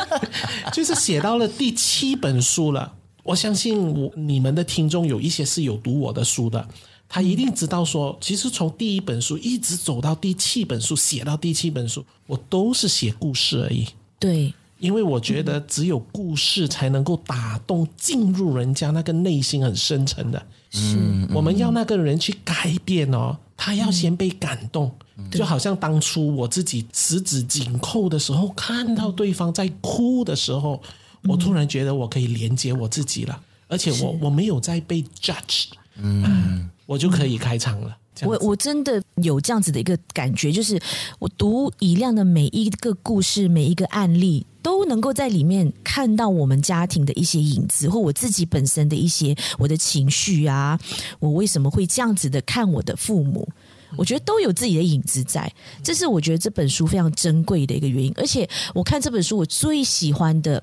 [0.72, 2.92] 就是写到了第七本书了。
[3.24, 6.68] 我相信我你们的听众有一些是有读我的书的，
[7.08, 13.88] 他一定知道说，其实从第一本书一直走到第七本书，写到第七本书，我都是写故事而已。
[14.18, 20.46] 对，因为我觉得只有故事才能够打动进入人家那个内心很深沉的。
[20.70, 20.98] 是，
[21.32, 24.94] 我们要那个人去改变哦，他要先被感动，
[25.30, 30.82] 就好像当初我自己十指紧扣的时候，看到对方在哭的时候。
[31.28, 37.96] 我突然觉得我可以连接我自己了，而且我我没有在被 judge，嗯，我就可以开场了。
[38.22, 40.80] 我我真的有这样子的一个感觉，就是
[41.18, 50.78] 我读以亮的每一个故事、每一个案例，都能够在里面看到我们家庭的一些影子，或我自己本身的一些我的情绪啊，
[51.18, 53.48] 我为什么会这样子的看我的父母？
[53.96, 58.12] 我觉得都有自己的影子在，这是我觉得这本书非常珍贵的一个原因。
[58.16, 60.62] 而且我看这本书，我最喜欢的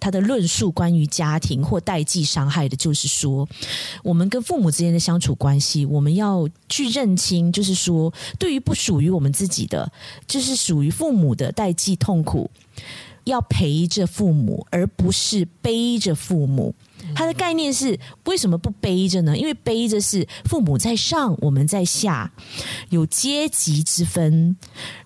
[0.00, 3.48] 他的论述关于家庭或代际伤害的，就是说
[4.02, 9.92] 我们跟父母之间的相处关系，我们要去认清，就是说对于不属于我们自己的，
[10.26, 12.50] 就是属于父母的代际痛苦，
[13.24, 16.74] 要陪着父母，而不是背着父母。
[17.14, 19.36] 他的概念是为什么不背着呢？
[19.36, 22.32] 因为背着是父母在上，我们在下，
[22.88, 24.56] 有阶级之分。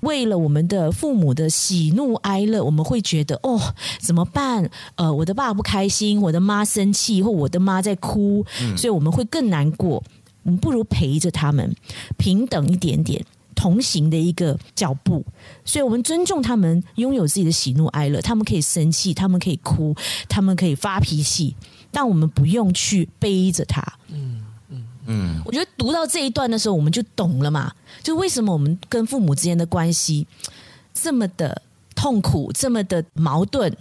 [0.00, 3.60] 为了我们的父母的喜怒哀乐，我们会觉得哦，
[4.00, 4.70] 怎么办？
[4.96, 8.44] 呃，我的爸不开心，我的妈生气，或我的妈在哭，
[8.76, 10.02] 所以我们会更难过。
[10.42, 11.74] 我们不如陪着他们，
[12.18, 15.24] 平等一点点，同行的一个脚步。
[15.64, 19.94] 所以我们尊重他们，拥有自己的喜怒哀乐，他们可以生气，他们可以哭，
[20.28, 21.56] 他们可以发脾气。
[21.94, 23.80] 但我们不用去背着他。
[24.08, 27.72] 嗯嗯嗯，我觉得读到这一段的时候，我们就懂了嘛。
[28.02, 30.26] 就为什么我们跟父母之间的关系
[30.92, 31.62] 这么的
[31.94, 33.74] 痛苦，这么的矛盾。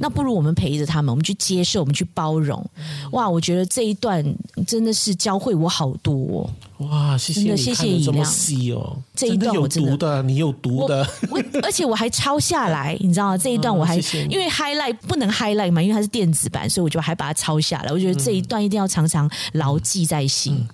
[0.00, 2.64] 那不如我们陪着他们，我们去接受，我们去包容。
[3.12, 4.24] 哇，我觉得这一段
[4.66, 6.50] 真的是教会我好多。
[6.78, 8.24] 哇，谢谢你谢谢以亮
[8.76, 13.36] 哦，这一段我真的，有读的，你有读的，我而且我还抄下来， 你知道吗？
[13.36, 13.96] 这一段我还
[14.28, 17.90] 因为 highlight 不能 highlight 嘛，因为它是电子版，所以我就还把它抄下来。
[17.90, 20.64] 我觉得这一段一定要常常牢记在心。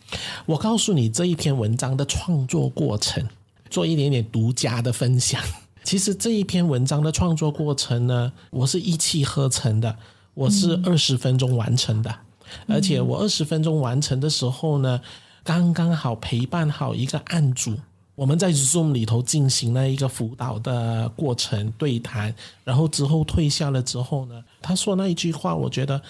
[0.44, 3.26] 我告诉你这一篇文章的创作过程，
[3.70, 5.40] 做一点点独家的分享。
[5.84, 9.96] 其实这一篇文章的创作过程呢，我是一气呵成的，
[10.34, 12.10] 我是二十分钟完成的，
[12.66, 15.00] 嗯、而且我二十分钟完成的时候呢，
[15.44, 17.78] 刚刚好陪伴好一个案主，
[18.14, 26.00] 我们在 Zoom 里头进行了一个辅导的过程对谈，然后之后退下了之后呢，他说那一句话，我觉得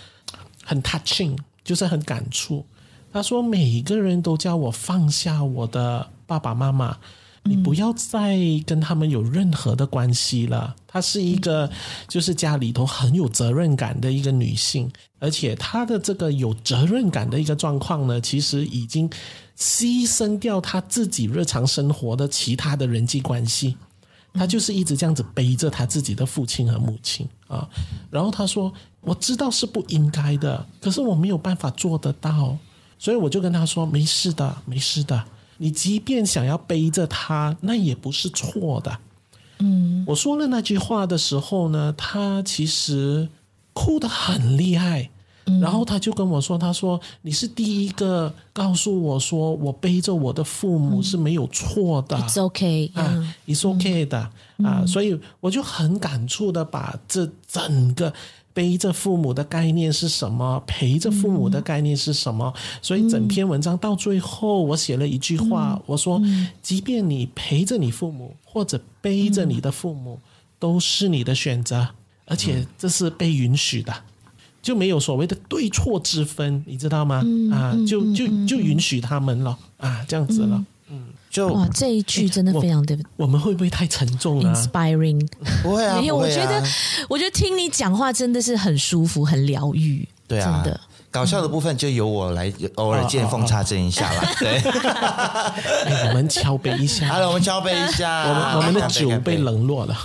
[0.65, 2.65] 很 touching，就是很感触。
[3.13, 6.97] 他说每个人都叫我放下我的爸爸妈妈。
[7.47, 10.75] 你不要再跟他们有任何的关系了。
[10.87, 11.71] 她是一个
[12.09, 19.11] 就是家里头很有责任感的一个女性，而且她的这个有责任感的一个状况呢，其实已经
[19.59, 23.77] 牺牲掉她自己日常生活的其他的人际关系。
[24.33, 27.69] 她就是一直这样子背着她自己的父亲和母亲啊。
[28.11, 32.57] 然后她说：“我知道是不应该的，可是我没有办法做得到，
[32.99, 35.23] 所以我就跟她说：没事的，没事的。”
[35.59, 38.99] 你即便想要背着他，那也不是错的。
[39.59, 43.29] 嗯，我说了那句话的时候呢，他其实
[43.73, 45.11] 哭得很厉害。
[45.47, 52.17] 嗯，然后他就跟我说：“他说你是第一个告诉我说，我背着我的父母是没有错的。
[52.17, 54.31] It's okay，啊，It's okay 的
[54.65, 58.13] 啊。”所以我就很感触的把这整个。
[58.55, 60.63] 背着父母的概念是什么？
[60.67, 62.55] 陪着父母的概念是什么？
[62.81, 66.23] 所以整篇文章到最后，我写了一句话，我说：
[66.63, 70.21] 即便你陪着你父母，或者背着你的父母，
[70.61, 71.89] 都是你的选择，
[72.27, 73.93] 而且这是被允许的，
[74.63, 77.25] 就没有所谓的对错之分，你知道吗？
[77.53, 80.65] 啊，就就就允许他们了啊，这样子了。
[81.31, 85.27] 就哇，这一句真的非常对，我们会不会太沉重了？Inspiring，
[85.63, 86.63] 不会啊，没有，啊，我觉得，
[87.09, 90.07] 我觉得听你讲话真的是很舒服，很疗愈。
[90.29, 90.81] 对啊，真的。
[91.15, 94.35] 搞笑的部分就由我来偶尔见缝插针一下啦。
[94.37, 94.61] 对，
[96.09, 98.25] 我们敲杯一下，好了，我们敲杯一下。
[98.29, 99.97] 我们我们的酒被冷落了。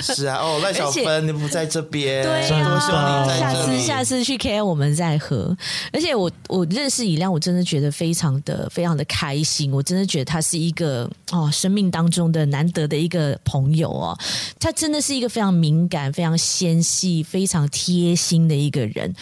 [0.00, 5.56] 是啊，哦，赖小芬，你不在这边，对啊，下次下次去 KL 我们再喝。
[5.92, 9.72] 而且我我认识以亮，我真的觉得非常的非常的开心。
[9.72, 14.16] 我真的觉得他是一个哦，生命当中的难得的一个朋友哦。
[14.60, 19.12] 他真的是一个非常敏感、非常纤细、非常贴心的一个人。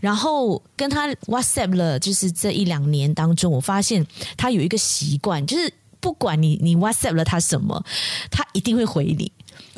[0.00, 7.84] 然后跟他 WhatsApp 了，就是这一两年当中，我发现他有一个习惯，就是不管你你 WhatsApp 了他什么，
[8.30, 9.30] 他一定会回你。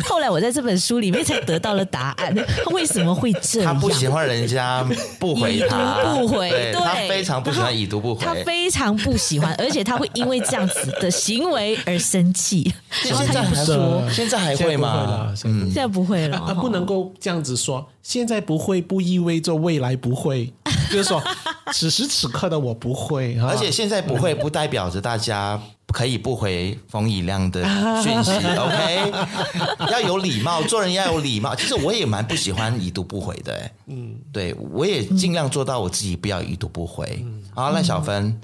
[0.04, 3.74] 后来我在这本书里面才得到了答案，他 为什么会这样？
[3.74, 4.86] 他不喜欢人家
[5.18, 12.72] 不回他，不回，对，他非常不喜欢已读不回，他非常不喜欢，而且他会因为这样子的行为而生气。
[12.90, 15.34] 现在不说，现在还会吗？
[15.44, 16.44] 嗯，现在不会了。
[16.46, 20.52] 他不能够这样子说，现在不会不意味着未来不会，
[20.90, 21.22] 就是说
[21.72, 25.60] 此时此刻的我不会，而且现在不会不代表着大家。
[25.92, 27.62] 可以不回冯以亮的
[28.02, 29.12] 讯息， OK？
[29.90, 31.54] 要有礼貌，做人要有礼貌。
[31.54, 37.24] 其实我也蛮不喜欢已读不回的，嗯，对，我也尽量做到我自己不要已读不回。
[37.54, 38.40] 好，赖小芬。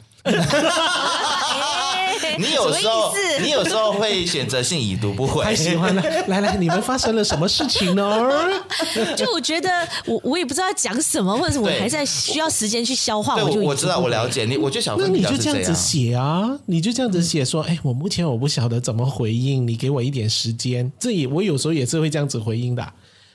[2.38, 6.02] 你有时候，你有时候会选择性已读不回，太喜欢了。
[6.28, 8.52] 来来，你们发生了什么事情呢？
[9.16, 9.70] 就我觉得，
[10.06, 13.36] 我我也不知道讲什么，或者是我还在需要时间去消化。
[13.36, 14.56] 我就我知道，我了解你。
[14.56, 20.90] 我觉得小芬，那你就这样子写啊，你就这样子写说，哎，我目前我不晓得怎么回应，你给我一点时间。
[20.98, 22.86] 这也我有时候也是会这样子回应的。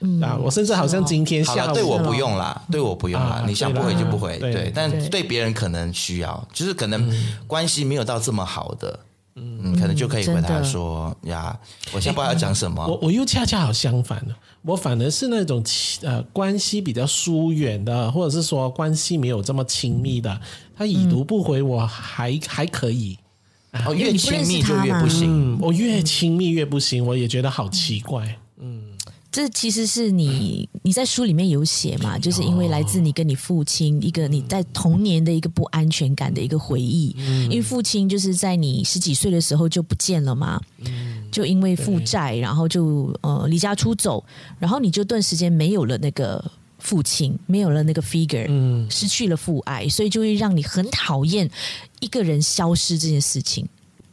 [0.02, 4.72] 嗯，啊，我甚至好像今天下午对我不用啦，对我不用啦，你想不回就不回，对。
[4.74, 7.10] 但对别人可能需要，就是可能
[7.48, 9.00] 关系没有到这么好的。
[9.36, 11.58] 嗯，可能就可以回答说呀，
[11.94, 12.86] 我先不知道要讲什么。
[12.86, 15.64] 我我又恰恰好相反了，我反而是那种
[16.02, 20.38] 呃关系比较疏远的，或者是说关系没有这么亲密的，
[20.76, 23.18] 他已读不回我还还可以。
[23.86, 28.38] 哦，越亲密就越不行，我越亲密越不行，我也觉得好奇怪。
[29.32, 29.34] 嗯。
[29.34, 37.16] 这其实是你你在书里面有写嘛，就是因为来自你跟你父亲一个你在童年的一个不安全感的一个回忆，
[37.46, 40.62] 因为父亲就是在你十几岁的时候就不见了嘛，
[41.32, 44.22] 就因为负债，然后就呃离家出走，
[44.60, 46.44] 然后你就顿时间没有了那个
[46.80, 48.48] 父亲，没有了那个 figure，
[48.92, 51.50] 失去了父爱，所以就会让你很讨厌
[52.02, 53.66] 一个人消失这件事情。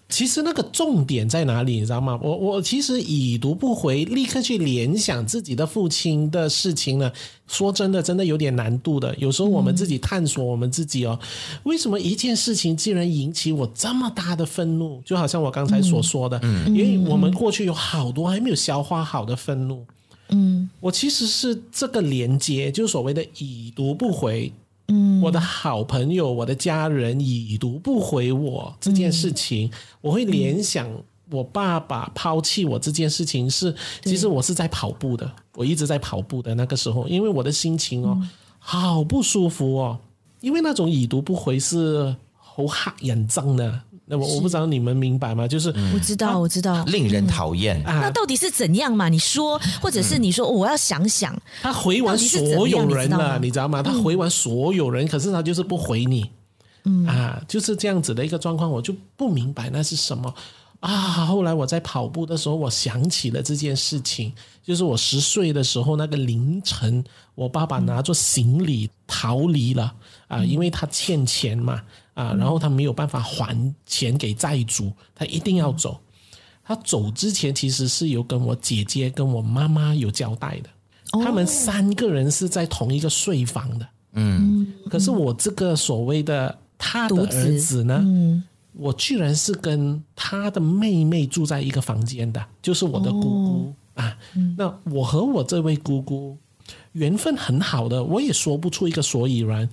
[0.09, 2.19] 其实那个重点在哪里，你知道吗？
[2.23, 7.13] 我我其实已读不回，立刻去联想自己的父亲的事情呢。
[7.47, 9.15] 说真的，真的有点难度的。
[9.17, 11.19] 有时候我们自己探索我们自己哦，
[11.65, 15.01] 为什么一件事情竟然引起我这么大的愤怒？
[15.05, 19.85] 就好像我刚才所说的，嗯，因为我们过去有好多还没有消化好的愤怒。
[20.31, 24.53] 嗯，我其实是这个连接，就是所谓的已读不回。
[24.89, 29.71] 嗯，我的好朋友，我的家人已读不回我这件事情，嗯、
[30.01, 30.89] 我会联想
[31.31, 38.19] 我爸爸抛弃我这件事情是，其实我是在跑步的，我一直在跑步的那个时候，因为我的心情哦，
[38.59, 39.99] 好不舒服哦，
[40.41, 43.83] 因为那种已读不回是好吓人憎的。
[44.09, 45.47] 那我我不知道你们明白吗？
[45.47, 47.83] 就是我知道，我知道，令人讨厌。
[47.85, 49.09] 那到底是怎样嘛？
[49.09, 51.39] 你说，或者是你说，我要想想。
[51.61, 53.83] 他回完所有人了，你知道吗？
[53.83, 56.31] 他回完所有人，可是他就是不回你。
[56.85, 60.33] 嗯啊，就是这样子的一个状况，我就不明白那是什么。
[60.81, 64.33] 啊，后来我在跑步的时候，我想起了这件事情，
[64.65, 67.05] 就是我十岁的时候那个凌晨，
[67.35, 69.93] 我爸爸拿着行李逃离了
[70.29, 71.83] 啊，因为他欠钱嘛
[72.19, 73.57] 啊，然后他没有办法还
[73.87, 76.01] 钱给债主，他一定要走。
[76.65, 80.69] 他走之前其实是有跟我姐姐跟我妈妈有交代的，
[81.25, 88.43] 他们三个人是在同一个睡房的，嗯，可是我这个所谓的他的儿子呢，嗯。
[88.75, 94.17] 我居然是跟他的妹妹住在一个房间的，就是我的姑姑、哦、啊。
[94.57, 96.37] 那我和我这位姑姑
[96.93, 99.69] 缘分很好的，我也说不出一个所以然。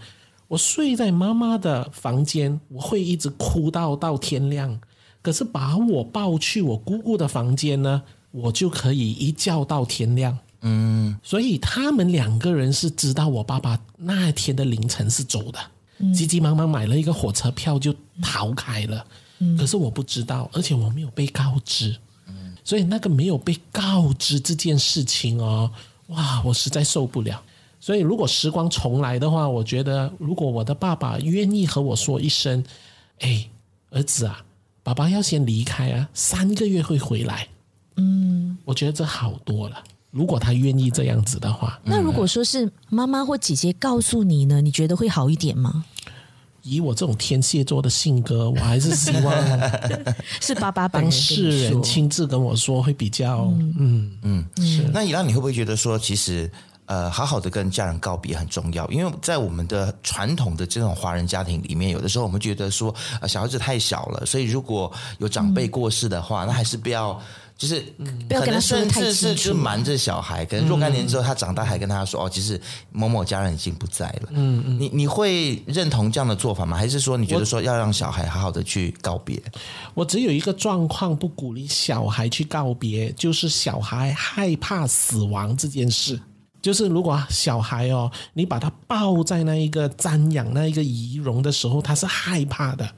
[0.55, 4.79] 我睡在妈妈的房间，我会一直哭到到天亮。
[5.21, 8.01] 可是把我抱去我姑姑的房间呢，
[8.31, 10.37] 我就可以一觉到天亮。
[10.61, 15.59] 嗯，所以他们两个人是知道我爸爸那天的凌晨是走的。
[16.13, 19.05] 急急忙忙买了一个火车票就逃开了，
[19.57, 21.93] 可是我不知道，而且我没有被告知，
[22.27, 25.69] 嗯所以那个没有被告知这件事情哦，
[26.07, 27.43] 哇，我实在受不了。
[27.79, 32.63] 所以如果时光重来的话，我觉得如果我的爸爸愿意和我说一声
[33.19, 33.47] ：“哎，
[33.91, 34.43] 儿子啊，
[34.83, 37.47] 爸爸要先离开啊，三个月会回来。”
[37.97, 39.83] 嗯，我觉得这好多了。
[40.11, 45.85] 如果他愿意这样子的话，那如果说是妈妈或姐姐告诉你呢，你觉得会好一点吗？
[46.63, 49.33] 以我这种天蝎座的性格，我还是希望
[50.41, 54.89] 是爸爸当事人亲自跟我说会比较嗯嗯是。
[54.91, 56.49] 那以浪你会不会觉得说，其实
[56.85, 58.87] 呃，好好的跟家人告别很重要？
[58.89, 67.21] 因为在我们的传统的这种华人家庭里面，有的时候我们觉得说，呃，小孩子太小了，所以如果有长辈过世的话，嗯、那还是不要。
[67.57, 67.81] 就是，
[68.27, 72.59] 可能甚至是就瞒着小孩，可能若干年之后他长大还跟他说：“哦，其实
[72.91, 76.75] 某某家人已经不在了。”嗯嗯，你你会认同这样的做法吗？
[76.75, 79.41] 还是说你觉得说要让小孩好好的去告别？
[79.93, 86.19] 我只有一个状况不鼓励小孩去告别，就是小孩害怕死亡这件事。
[86.65, 92.89] 就是如果小孩哦，你把他抱在那一个瞻仰那一个仪容的时候，他是害怕的，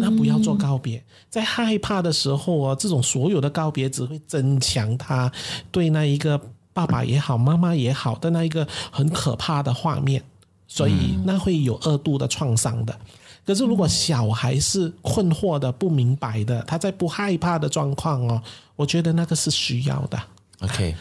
[0.00, 1.00] 那不要做告别。
[1.30, 5.30] 在害怕的时候哦，这种所有的告别只会增强他
[5.70, 6.40] 对那一个
[6.72, 10.20] 爸爸也好、妈妈也好的那一个很可怕的画面，
[10.66, 12.98] 所以那会有二度的创伤的。
[13.46, 18.42] 可是如果小孩是困惑的、不明白的，他在不害怕的状况哦，
[18.74, 20.20] 我觉得那个是需要的。
[20.62, 20.96] OK。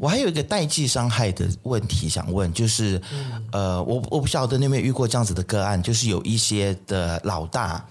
[0.00, 3.00] 我还有一个代际伤害的问题想问，就是，
[3.52, 7.84] 呃，我我不晓得你有没有遇过这样子的个案，就是有一些的老大，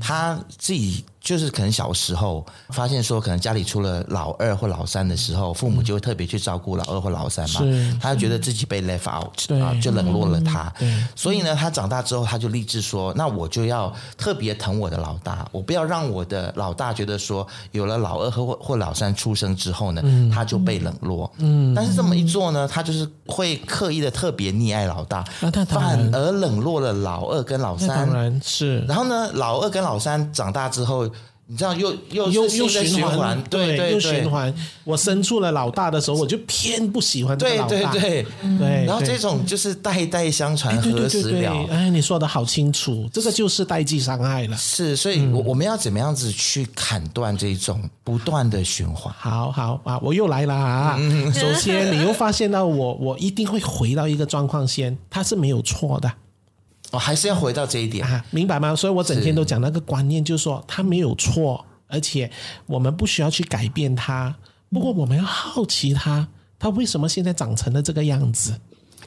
[0.00, 1.04] 他自己。
[1.22, 7.60] 就是可能小时候发现说，可能家里出了老二或老三的时候，父母就会特别去照顾老二或老三嘛。
[8.00, 10.72] 他就觉得自己被 left out 啊，就冷落了他。
[11.14, 20.02] 所以呢，他长大之后，他就立志说：“那我就要特别疼我的老大，我不要让我的老大觉得说，有了老二和或或老三出生之后呢，
[20.34, 21.32] 他就被冷落。
[21.38, 25.22] 嗯，但是这么一做呢，他就是会刻意的特别溺爱老大，
[25.68, 27.88] 反而冷落了老二跟老三。
[27.88, 28.80] 当然是。
[28.88, 31.08] 然后呢，老二跟老三长大之后。
[31.46, 34.52] 你知道又又又又循环，对对，又循环。
[34.84, 37.68] 我生出了老大的时候，我就偏不喜欢这个老大。
[37.68, 38.84] 对对对对。
[38.86, 41.66] 然后这种就是代代相传，何时了？
[41.70, 44.56] 哎，你说的好清楚，这个就是代际伤害了。
[44.56, 49.12] 是，所以，我我们要怎么样子去砍断这种不断的循环？
[49.18, 50.98] 好好啊，我又来了啊！
[51.34, 56.10] 首先，你又发现到我，我一定会回到一个状况先，他是没有错的。
[56.92, 58.76] 我、还是要回到这一点、啊，明白吗？
[58.76, 62.30] 所以我整天都讲那个观念，就是说他没有错，而且
[62.66, 64.36] 我们不需要去改变他。
[64.70, 66.28] 不过我们要好奇他，
[66.58, 68.60] 他为什么现在长成了这个样子？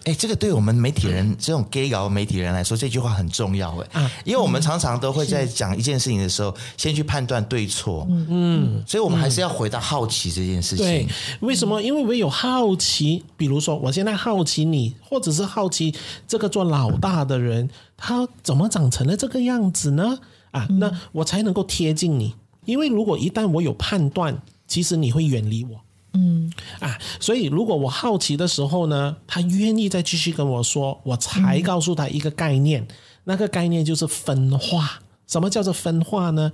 [0.06, 10.86] 哎，这个对我们媒体人这种 gay 搞媒体人来说，这句话很重要哎，啊，因为我们常常都会在讲一件事情的时候，先去判断对错，嗯，所以我们还是要回到好奇这件事情。
[10.86, 11.08] 对，
[11.42, 11.82] 为什么？
[11.82, 15.94] 因为我有好奇，比如说我现在好奇你，或者是好奇
[16.28, 20.20] 这个做老大的人，他怎么长成了这个样子呢？
[20.52, 22.36] 啊，那我才能够贴近你，
[22.66, 25.82] 因为如果一旦我有判断，其实你会远离我。
[26.16, 32.88] 嗯啊，所以如果我好奇的时候呢，他愿意再继续跟我说，我才告诉他一个概念，嗯、
[33.26, 35.00] 那个概念就是分化。
[35.28, 36.52] 什么叫做分化呢？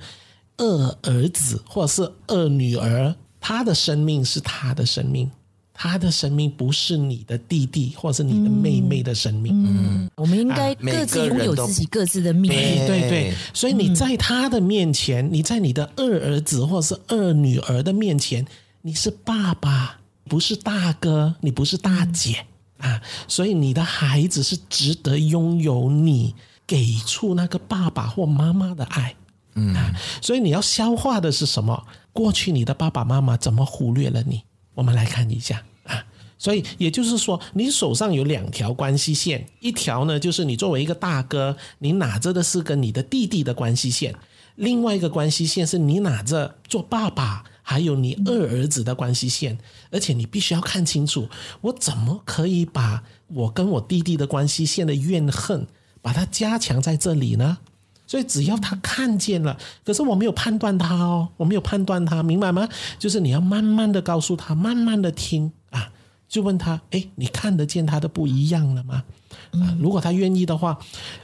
[0.57, 5.29] 二儿子或者是二女儿，他的生命是他的生命，
[5.73, 9.53] 他的生命不是你的弟弟或者是你的妹妹的生命。
[9.53, 12.51] 嗯，嗯我们应该各自拥有自己各自的命。
[12.51, 18.45] 对对对，所以你在他的面前，你在你的二儿子或者是二女儿的面前。
[18.83, 22.45] 你是爸爸，不是大哥，你不是大姐
[22.79, 26.33] 啊，所以你的孩子是值得拥有你
[26.65, 29.15] 给出那个爸爸或妈妈的爱。
[29.53, 29.75] 嗯，
[30.21, 31.85] 所以你要消化的是什么？
[32.11, 34.41] 过去你的爸爸妈妈怎么忽略了你？
[34.73, 36.03] 我们来看一下啊。
[36.39, 44.11] 所以也就是说，你手上有两条关系线，一条呢就是你作为一个大哥，你拿着的是跟你的弟弟的关系线；
[44.55, 49.57] 另外一个关系线是你拿着做爸爸还有你二儿子的关系线。
[49.91, 51.29] 而且你必须要看清楚，
[51.61, 55.65] 我怎么可以把我跟我弟弟的关系线的怨恨，
[56.01, 57.59] 把它加强在这里呢？
[58.05, 62.67] 所以只要他看见了，可是我没有判断他哦，我没有判断他，明白吗？
[62.99, 65.89] 就是你要慢慢的告诉他，慢慢的听啊，
[66.27, 69.05] 就问他，诶，你看得见他的不一样了吗？
[69.51, 70.77] 啊，如果他愿意的话，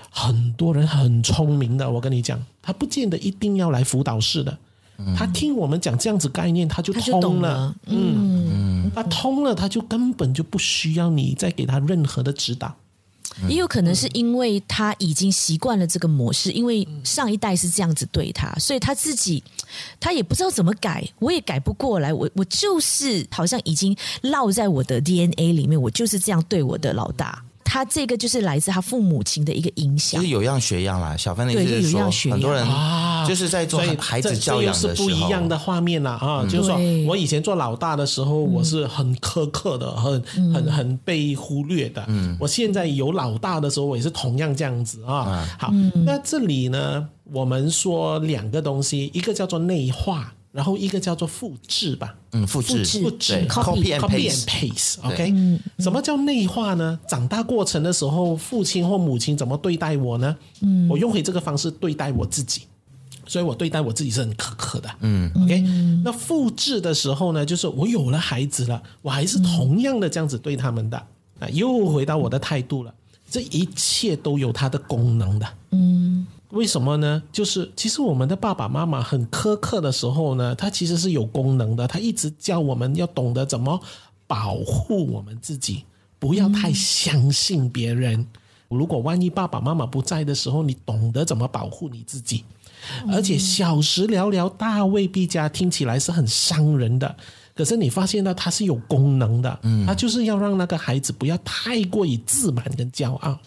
[0.09, 4.57] 很多人很聪明的，我跟你讲，他不见得一定要来辅导室的，
[5.15, 12.75] 他听我们讲这样子概念，他就通了，嗯，他通了，他就根本就不需要你再给他任何的指导。
[13.47, 19.43] 也有可能是因为他已经习惯了这个模式，因为上一代是这样子对他，所以他自己
[19.99, 22.11] 他也不知道怎么改，我也改不过来。
[22.11, 27.43] 我我就是好像已经烙在我的 DNA 里面，我就是这样对我的老大。
[27.69, 31.17] 他这个就是来自他父母亲的一个影响，就是有样学样啦。
[31.17, 32.65] 小芬的意思是说，很多人
[33.27, 36.39] 就是在做孩子教养的时候，是不一样的画面啦啊！
[36.43, 42.03] 嗯、就是说我以前做老大的时候，我是很苛刻的，很很很被忽略的。
[42.07, 45.45] 嗯，我现在有老大的时候，我也是同样这样子啊。
[45.59, 45.69] 好，
[46.05, 50.33] 那这里呢，我们说两个东西，一个叫做内化。
[50.51, 55.33] 然后一个叫做复制吧，嗯，复制，复制，copy and copy and paste，OK，
[55.77, 56.99] 什么叫内化呢？
[57.07, 60.35] 长大过程的时候，父亲或母亲怎么对待我呢？
[60.61, 62.61] 嗯，我用回这个方式对待我自己，
[63.27, 65.61] 所以我对待我自己是很苛刻的，嗯，OK，
[66.03, 70.97] 那复制的时候呢，就是我有了孩子了，我还是同样的这样子对他们的，
[71.39, 72.93] 啊，又回到我的态度了，
[73.29, 76.25] 这一切都有它的功能的，嗯。
[76.51, 77.21] 为什么呢？
[77.31, 81.85] 就是其实我们的爸爸妈妈很苛刻的时候呢，他其实是有功能的。
[81.87, 83.79] 他一直教我们要懂得怎么
[84.27, 85.83] 保护我们自己，
[86.19, 88.25] 不要太相信别人。
[88.69, 92.43] 如果万一爸爸妈妈不在的时候，你懂得怎么保护你自己。
[93.11, 97.15] 而且小时了了，大未必佳，听起来是很伤人的。
[97.55, 103.37] 可是你发现到它是有功能的，嗯，它就是要让那个孩子不要太过于自满跟骄傲。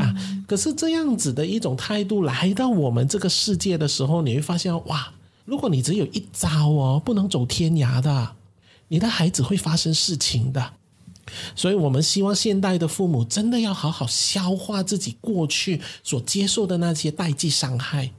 [0.00, 0.14] 啊！
[0.46, 5.12] 可是这样子的一种态度来到我们这个世界的时候，你会发现哇，
[5.44, 8.34] 如果你只有一招哦，不能走天涯的，
[8.88, 10.72] 你的孩子会发生事情的。
[11.54, 18.10] 所以我们希望现代的父母真的要好好消化自己过去所接受的那些代际伤害，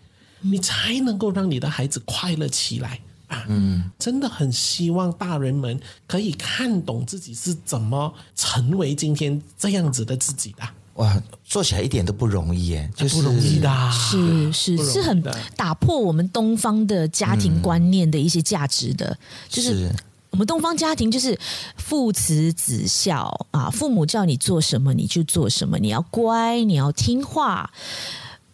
[0.41, 3.45] 你才能够让你的孩子快乐起来啊！
[3.49, 10.63] 嗯，真的很希望大人们可以看懂自己是怎么成为今天这样子的自己的。
[10.99, 15.21] 哇，做起来一点都不容易耶，就是不容易的，是是是很
[15.57, 19.17] 打破我们东方的家庭观念的一些价值的，嗯、
[19.49, 19.91] 就是。
[20.31, 21.35] 我们东方家庭就是
[21.75, 27.71] 父慈子孝啊，父母叫你做什么你就做什么，你要乖，你要听话。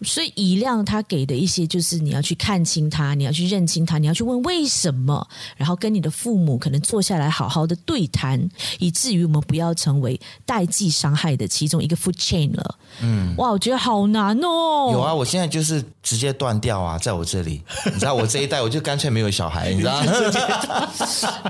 [0.01, 5.25] 所以以亮他给的一些，就是你要去看清他，你要去认清他，你要去问为什么，
[5.55, 12.75] 然后跟你的父母可能坐下来好好的对谈，以至于我们不要成为代际伤害的其中一个 food chain 了。
[13.01, 14.89] 嗯，哇，我觉得好难哦。
[14.91, 20.03] 有啊，我现在就是直接断掉啊，在我这里，你知道我这一代我就干脆没有小孩，你知道？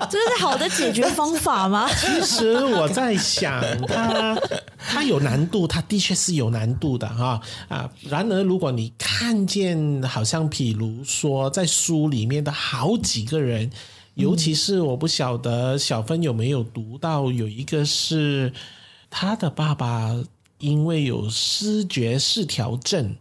[0.09, 1.89] 这是好的解决方法吗？
[1.95, 4.37] 其实我在想，他
[4.77, 8.34] 他有难度，他的确是有难度的哈啊，然而。
[8.43, 13.69] 如果你看见，好像比如说在书里面的好几个人，
[14.15, 18.51] 尤其是我不晓得小芬有没有读到，有一个是
[19.09, 20.15] 他的爸爸
[20.57, 23.15] 因为有失觉失调症，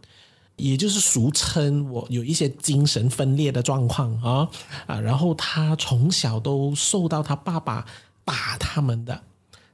[0.55, 4.49] 也就是俗称我有一些精神分裂的状况啊
[4.87, 7.85] 啊，然后他从小都受到他爸爸
[8.23, 9.21] 打他们的，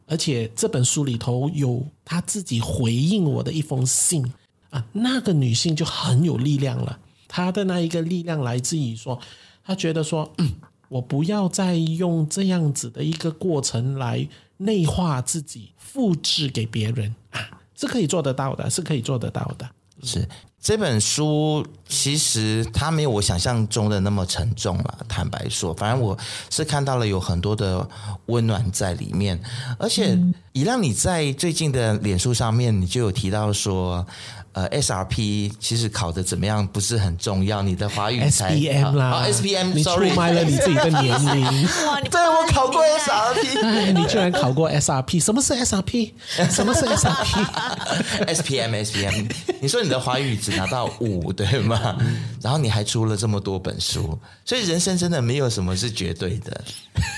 [0.07, 4.33] 而且这本书里头有他自己回应我的一封信。
[4.71, 6.97] 啊，那个女性就很有力量了。
[7.27, 9.17] 她的那一个力量来自于说，
[9.63, 10.51] 她觉得说，嗯，
[10.89, 17.39] 我不要再用这样子的一个过程来内化自己，复制给别人啊，
[17.75, 19.69] 是可以做得到的，是可以做得到的。
[20.03, 20.27] 是
[20.59, 24.97] 这本书其实它没有我想象中的那么沉重了。
[25.07, 26.17] 坦白说，反正我
[26.49, 27.87] 是看到了有很多的
[28.25, 29.39] 温暖在里面，
[29.77, 30.17] 而且
[30.53, 34.05] 以让你在最近的脸书上面，你就有提到说。
[34.53, 41.05] 呃，SRP 其实考的怎么样不是很重要，你的华语才 SPM 啦，哦，SPM，你出卖了你自己的年
[41.37, 41.45] 龄。
[41.87, 45.23] 哇，对，我考过 SRP，哎，你居然考过 SRP？
[45.23, 46.11] 什么是 SRP？
[46.51, 49.31] 什么是 SRP？SPM，SPM，
[49.61, 51.95] 你说你的华语只拿到五，对吗？
[52.41, 56.61] 然后你还出了这么多本书，所以人生真的没有什么是绝对的，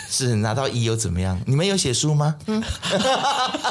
[0.10, 1.42] 是拿到一又怎么样？
[1.48, 2.36] 你们有写书吗？
[2.46, 2.64] 嗯，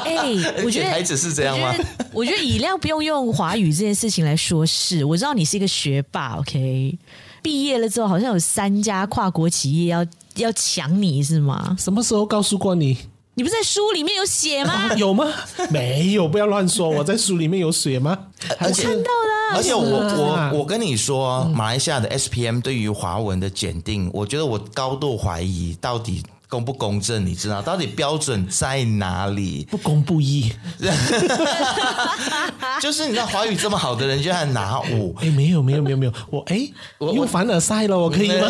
[0.03, 1.73] 哎、欸，我觉得 孩子是这样吗？
[2.11, 2.25] 我？
[2.25, 6.97] 觉得饮料不用用华语这件事情来说事，我知道你是一个学霸，OK。
[7.41, 11.75] 毕业了之后，好像有三家跨国企业要要抢你是吗？
[11.79, 12.97] 什么时候告诉过你？
[13.35, 14.73] 你不是在书里面有写吗？
[14.73, 14.93] 啊？
[14.95, 15.25] 有吗？
[15.71, 16.87] 没有，不要乱说。
[16.87, 18.17] 我在书里面有写吗？
[18.59, 19.55] 我看到了。
[19.55, 26.21] 而且我 我我跟你说，马来西亚的 SPM 对于华文的检定，我觉得我高度怀疑到底。
[26.53, 27.25] 公不公正？
[27.25, 29.65] 你知道到底标准在哪里？
[29.71, 30.53] 不公不义，
[32.79, 35.15] 就是你知道华语这么好的人，居然拿五？
[35.19, 38.47] 哎，没有没有没有没有，我哎，我又凡尔赛了，我可以吗？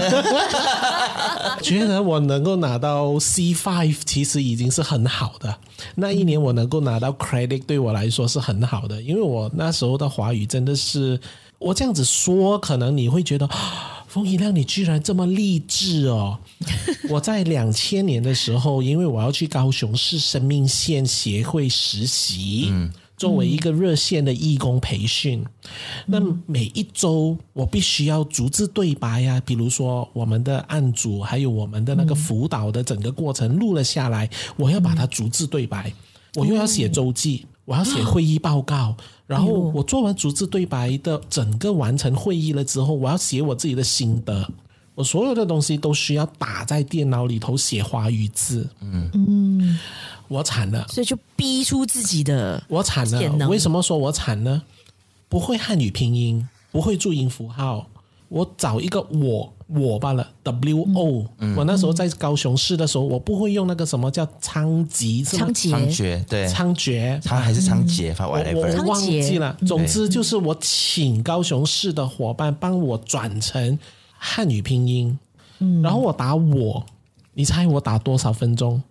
[1.63, 5.55] 觉得我能够拿到 C five，其实已经是很好的。
[5.95, 11.17] 那一年我能够拿到 credit，对我来说是很好的，因为我那时候的华语真的是，
[11.57, 13.49] 我这样子说，可能你会觉得。
[14.13, 16.37] 风一亮，你居然这么励志哦！
[17.09, 25.49] 我在两千年的时候，因为我要去高雄市生命线协会实习，嗯，作为一个热线的义工培训，嗯、
[26.05, 35.91] 那每一周我必须要逐字对白呀、啊，比如说我们的案组还有我们的那个辅导的整个过程录了下来，我要把它逐字对白，
[36.35, 37.47] 我又要写周记。
[37.65, 38.93] 我要写会议报告，
[39.33, 44.47] 然后我做完逐字对白的整个完成会议了之后，我要写我自己的心得。
[44.95, 48.69] 我所有的东西都需要打在电脑里头写华语字。
[48.79, 49.79] 嗯嗯，
[50.27, 52.63] 我惨了，所以就逼出自己的。
[52.67, 54.61] 我惨了，为什么说我惨呢？
[55.27, 57.87] 不会汉语拼音，不会注音符号。
[58.33, 61.55] 我找一个我我罢了，W O、嗯。
[61.55, 69.55] 我那时候在高雄市的时候，我不会用那个什么叫仓颉，仓颉，对，仓颉，他还是仓頡，反正我我忘记了。
[69.67, 73.77] 总之就是我请高雄市的伙伴帮我转成
[74.17, 75.19] 汉语拼音，
[75.59, 76.83] 嗯，然后我打我，
[77.35, 78.81] 你猜我打多少分钟？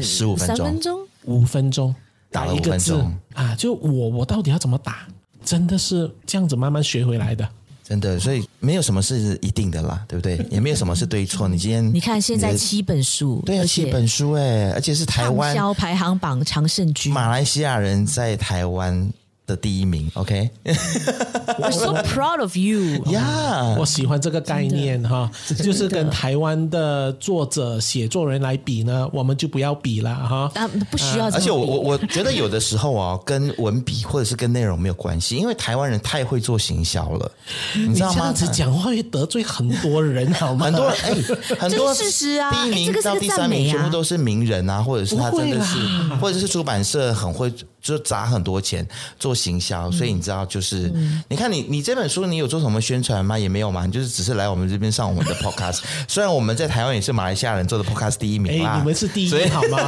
[0.00, 1.92] 十五分钟，三分钟，五分钟，
[2.30, 3.52] 打了五分钟啊！
[3.56, 5.08] 就我我到底要怎么打？
[5.44, 7.48] 真的是这样子慢慢学回来的。
[7.88, 10.44] 真的，所以没有什么是一定的啦，对不对？
[10.50, 11.46] 也没有什么是对错。
[11.46, 19.08] 你今天你看，现在七本书，对啊，七本书哎，而且是台湾销排行榜常胜军，马来西亚人在台湾
[19.46, 22.80] 的第一名，OK，I'm so proud of you，
[23.12, 25.30] 呀，我喜欢这个概念哈，
[25.62, 31.26] 就是跟台湾的作者写作人来比呢，我们就不要比了哈，啊，不需要。
[31.30, 37.30] 而且我我我觉得有的时候啊， 跟文笔或者是跟内容没有关系，因为台湾人太会做行销了，
[37.74, 38.14] 你知道吗？
[38.16, 40.66] 这样子讲话会得罪很多人，好吗？
[40.66, 41.14] 很多人哎，
[41.56, 45.78] 很多事实啊，第一名到第三名全部都是名人啊，或者是他真的是，
[46.20, 47.52] 或者是出版社很会。
[47.86, 48.86] 就砸很多钱
[49.18, 53.38] 做行销，所以你知道，就是、嗯、你看你你这本书，你有做什么宣传吗？
[53.38, 55.82] 也没有嘛，你就是只是来我们这边上我们的 podcast。
[56.08, 59.78] 虽然我们在台湾也是马来西亚人做的 podcast 第一名啦，欸、你们是第一好吗？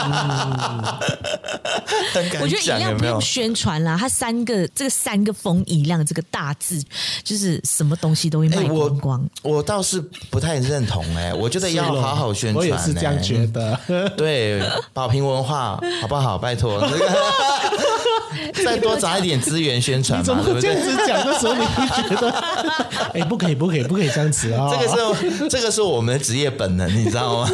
[2.14, 6.82] 嗯、我觉得一亮不用宣传啦，他三个这个三个风一亮这个大字，
[7.24, 9.20] 就是什么东西都会卖光光。
[9.20, 13.78] 欸、我，我倒是不太认同哎、欸，我觉得要好好宣传、欸，我也是这样觉得。
[14.16, 16.38] 对，宝瓶文化好不好？
[16.38, 16.80] 拜托。
[18.64, 22.30] 再多砸一点资源宣传嘛，你怎么会这样子讲的时候，你会觉得，
[23.14, 24.68] 哎，不可以，不可以，不可以这样子啊！
[24.70, 27.50] 这个是这个是我们的职业本能，你知道吗？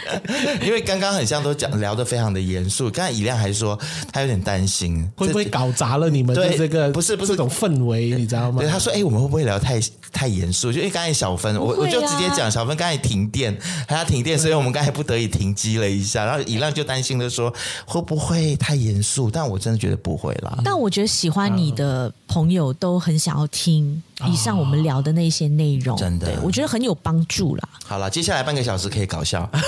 [0.64, 3.78] 因为刚刚很像都讲聊得非常的严肃，刚才以亮还说
[4.12, 8.62] 他有点担心会不会搞砸了你们的这个不是不是这种氛围，你知道吗？
[8.62, 9.80] 对，他说，哎，我们会不会聊太
[10.12, 10.72] 太严肃？
[10.72, 13.56] 就因为刚才小芬，我我就直接讲，小芬刚才停电，
[13.86, 17.52] 还要停电，所以我们刚才不得已停机了一下，然后以亮就担心的说，
[17.84, 19.30] 会不会太严肃？
[19.30, 20.58] 但我真的觉得不会啦。
[20.64, 27.68] 但我觉得喜欢你的朋友都很想要听以上我们聊的那些内容，真的，对，我觉得很有帮助啦。
[27.84, 29.48] 好了，接下来半个小时可以搞笑。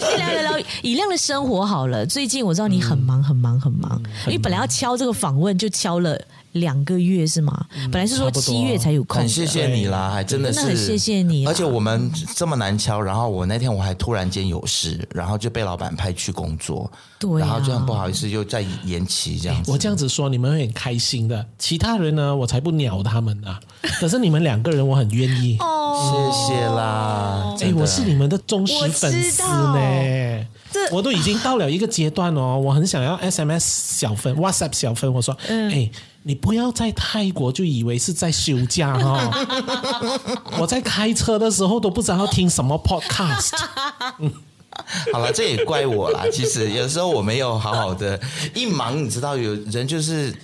[0.00, 2.06] 先聊聊以亮的生活好了。
[2.06, 6.20] 最近我知道你很忙，很忙，很忙，因为本来要敲这个访问就敲了。
[6.54, 7.66] 两个月是吗？
[7.90, 9.20] 本来是说七月才有空。
[9.20, 11.46] 很谢谢你啦，还真的是很谢谢你。
[11.46, 19.70] 而且我们这么难敲，然后我那天我还突然间有事，然后就被老板派去工作，对，然后就很不好意思又再延期这样子。
[19.70, 23.56] 我这样子说你们会很开心的，其他人呢我才不鸟他们呢。
[24.00, 25.56] 可是你们两个人我很愿意。
[25.60, 27.56] 哦，谢谢啦。
[27.60, 30.46] 哎，我是你们的忠实粉丝呢。
[30.90, 33.60] 我都已经到了一个阶段哦，我很想要 SMS
[33.98, 35.90] 小分、WhatsApp 小分，我说，哎。
[36.26, 39.30] 你不要在泰国就以为是在休假哈！
[40.58, 43.52] 我在开车的时候都不知道要听什么 podcast。
[45.12, 46.24] 好了，这也怪我啦。
[46.32, 48.18] 其实有时候我没有好好的
[48.54, 50.34] 一忙，你知道，有人就是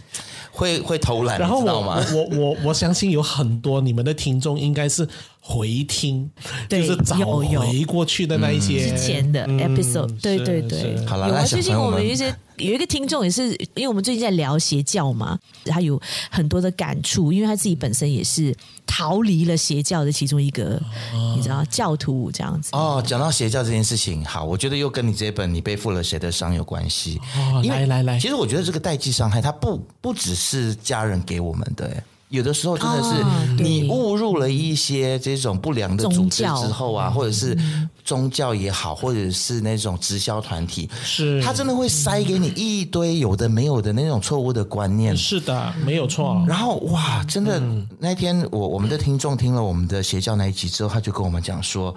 [0.52, 2.04] 会会偷懒，然后我知道吗？
[2.12, 5.08] 我我我相信有很多你们的听众应该是
[5.50, 6.30] 回听，
[6.68, 11.44] 对就是找回过去的那一些之前的 episode，、嗯对是对对，好了那有啊。
[11.44, 18.54] 小朋友们最近我们有一些有一个听众也是，因为我们最近在聊邪教嘛，他有很多的感触，因为他自己本身也是
[18.86, 20.80] 逃离了邪教的其中一个，
[21.12, 22.70] 哦你知道教徒这样子。
[22.72, 27.20] 哦，讲到邪教这件事情，好，我觉得又跟你这一本《你背负了谁的伤》有关系。
[27.64, 37.56] 来来来其实我觉得这个代际伤害，它不不只是家人给我们的，哎，有的时候真的是你误入了一些这种不良的组织之后啊，或者是
[38.04, 41.42] 宗教也好，或者是那种直销团体，是。
[41.42, 45.16] 他真的会塞给你一堆有的没有的那种错误的观念。
[45.16, 46.42] 是的，没有错。
[46.46, 47.60] 然后哇，真的、
[47.98, 51.94] 那天我我们的听众听了我们的邪教那一集之后，他就跟我们讲说，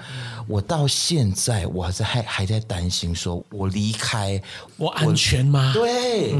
[0.47, 4.41] 我到现在我还在还还在担心，说我离开
[4.77, 5.71] 我安全吗？
[5.73, 6.33] 对，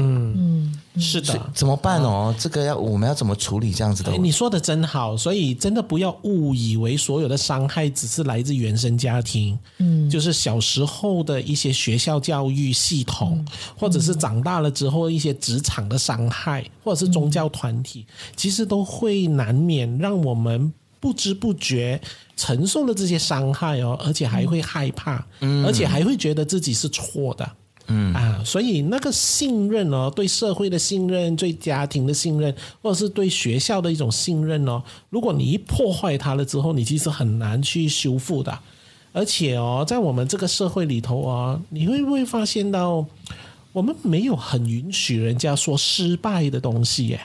[0.98, 1.50] 是的。
[1.54, 2.34] 怎么办哦？
[2.38, 4.18] 这个要我们要怎么处理这样子的哎，？
[4.18, 13.44] 你说的真好，所以真的不要误以为所有的伤害只是来自原生家庭，嗯，就是小时候的一些学校教育系统，
[13.78, 22.00] 或者是长大了之后一些职场的伤害，或者是宗教团体，其实都会难免让我们不知不觉
[22.36, 25.26] 承受了这些伤害哦，而且还会害怕，
[25.64, 27.50] 而且还会觉得自己是错的。
[27.86, 38.58] 嗯啊，所以那个信任哦，对社会的信任，对家庭的信任，或者是对学校的一种信任哦，如果你一破坏它了之后，你其实很难去修复的。
[39.12, 43.06] 而且哦，在我们这个社会里头哦，你会不会发现到，
[43.72, 47.20] 我们没有很允许人家说失败的东西耶？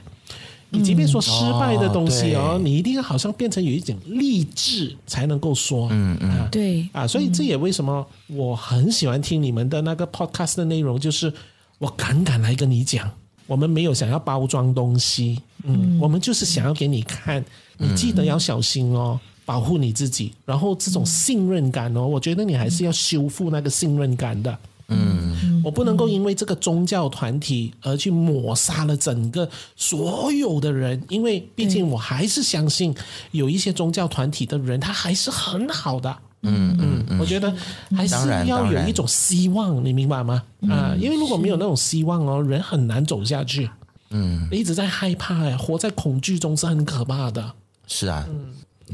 [0.72, 6.88] 你即便说失败的东西哦，哦你一定要好像变成有一种励志才能够说，嗯嗯，对。
[6.92, 11.34] 啊，所以这也为什么我很喜欢听你们的那个 podcast 的内容，就是
[11.80, 13.10] 我敢敢来跟你讲，
[13.48, 17.44] 我们没有想要包装东西，嗯，我们就是想要给你看，
[17.78, 24.56] 你记得要小心哦，保护你自己，然后这种信任感哦，我觉得你还是要修复那个信任感的。
[24.90, 32.94] 嗯，我不能够因为这个宗教团体而去抹杀了整个所有的人，因为毕竟我还是相信
[33.32, 36.16] 有一些宗教团体的人，他还是很好的。
[36.42, 37.54] 嗯嗯，我觉得
[37.96, 38.16] 还是
[38.48, 40.42] 要有一种希望，你明白吗？
[40.70, 43.70] 啊，因为如果没有那种希望哦，人很难走下去。
[44.12, 47.54] 嗯，一直在害怕哎，活在恐惧中是很可怕的。
[47.88, 48.26] 是啊，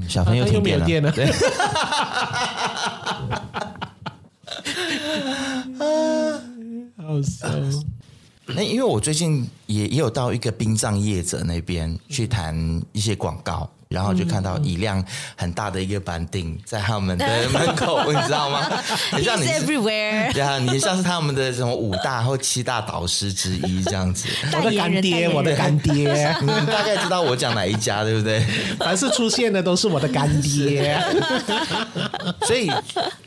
[0.09, 1.11] 小朋友啊又停电了，没有电了。
[1.11, 1.31] 对
[5.79, 6.41] 啊
[6.97, 7.47] 好笑。
[8.47, 12.55] 那因为我最近也也有到一个殡葬业者那边去谈
[12.91, 15.01] 一些广告，然后就看到一辆
[15.37, 18.69] 很大的一个板顶在他们的 门口，你知道吗？
[19.09, 24.27] 很像你 everywhere 对啊，你像是他们的什么五大或七大导师之一这样子。
[24.53, 28.45] 我的干爹，我的干爹， 你大概知道我讲哪一家，对不对？
[28.77, 31.01] 凡是出现的都是我的干爹。
[32.41, 32.69] 所以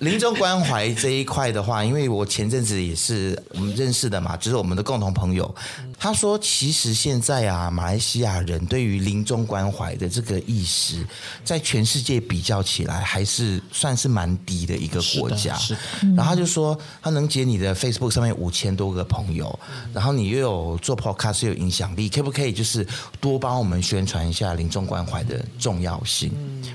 [0.01, 5.53] 临终关怀这一块的话，因为我前阵子也是我们认识的嘛，就是我们的共同朋友，
[5.99, 11.05] 他说其实现在啊，马来西亚人对于临终关怀的这个意识，
[11.45, 15.57] 在全世界比较起来，还是算是蛮低的一个国家。
[15.57, 15.81] 是的
[16.17, 19.59] 然后他就说，他能接你的 Facebook 上面五千多个朋友，
[19.93, 22.87] 然后你又有做 Podcast 又有影响力，可不可以就是
[23.21, 26.31] 多帮我们宣传一下临终关怀的重要性？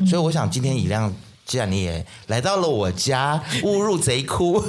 [0.06, 1.14] 所以我想今天以亮。
[1.54, 4.60] 既然你也来到了我家，误入贼窟，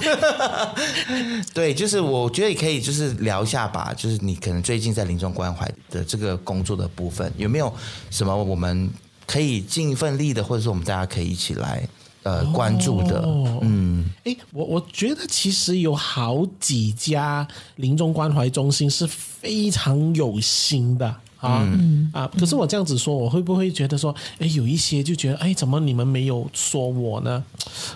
[1.54, 3.94] 对，就是我觉得也可以，就是聊一下吧。
[3.96, 7.72] 就是你可能最近在临终关怀的这个工作的部分，有没有
[8.10, 8.90] 什么我们
[9.26, 11.88] 可以尽一份力的，或者说我们大家可以一起来
[12.22, 13.22] 呃关注的？
[13.22, 21.16] 哦嗯，哎，我我觉得其实有好几家临终关怀中心是非常有心的。
[21.44, 22.30] 啊、嗯、啊！
[22.38, 27.42] 可是我这样子说，我会不会觉得说，哎，有一些就觉得，哎，怎么你们没有说我呢？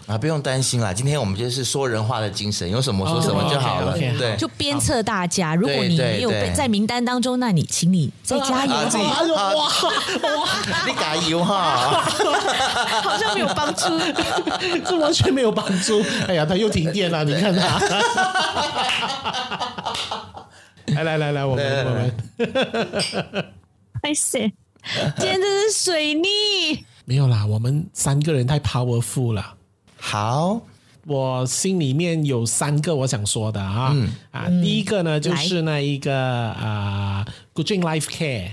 [0.06, 3.92] 啊，不用担心啦，今天我们就是说人话的精神，有什么说什么就好了。
[3.92, 8.72] 哦、okay, okay, 对，就鞭策大家，如果你没有在名单当中，那你请你再加油。
[8.72, 9.68] 啊、自己哎呦哇哇！
[10.86, 12.04] 你加油哈！
[13.02, 13.84] 好像没有帮助，
[14.84, 16.02] 这完全没有帮助。
[16.26, 17.80] 哎呀，他又停电了，你看他。
[20.94, 22.14] 来来来来，我们我们，
[24.02, 24.40] 哎塞，
[25.16, 29.54] 今天这是水逆，没有啦，我们三个人太 powerful 了。
[29.96, 30.60] 好，
[31.06, 38.52] 我心里面有三个我想说的啊，嗯、啊，第一个呢就是那一个啊，Good Dream Life Care。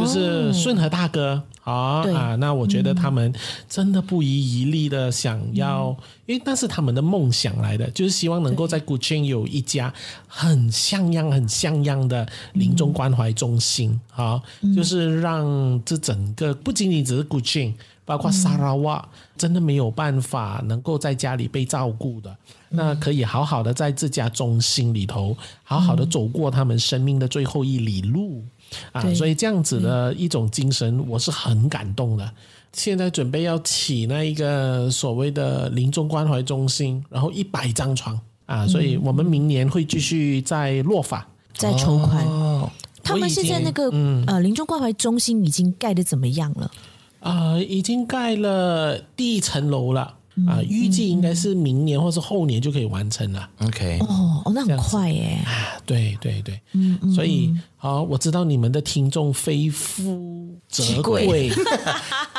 [0.00, 1.42] 就是顺和大哥。
[1.64, 2.02] 啊，
[2.40, 3.32] 那我觉得他们
[3.68, 9.94] 真的不遗余力的想要，嗯、因为那是他们的梦想来的，就是希望能够在 Kuching 有一家
[10.26, 14.00] 很像样、很像样的临终关怀中心。
[14.10, 17.74] 好、嗯，就是让这整个不仅仅只是 Kuching，
[18.04, 22.36] 包括沙拉瓦，真的没有办法能够在家里被照顾的，
[22.70, 28.42] 那可以好好的在这家中心里头，好好的走过他们生命的最后一里路。
[28.92, 32.30] 啊，所以这样子的一种精神，我是很感动的。
[32.72, 42.26] 现在准备要起那一个所谓的临终关怀中心，然后一百张床啊，所以我们明年会继续在落法，在筹款。
[43.02, 43.90] 他们现在那个
[44.26, 46.70] 呃临终关怀中心已经盖的怎么样了？
[47.20, 50.14] 啊，已经盖了第一层楼了。
[50.46, 53.50] 啊，预计应该是明年或是后年就可以完成了。
[53.58, 55.38] OK，哦，哦，那很快耶。
[55.44, 61.50] 啊，对对对，嗯，所以好，我知道你们的听众非富则贵，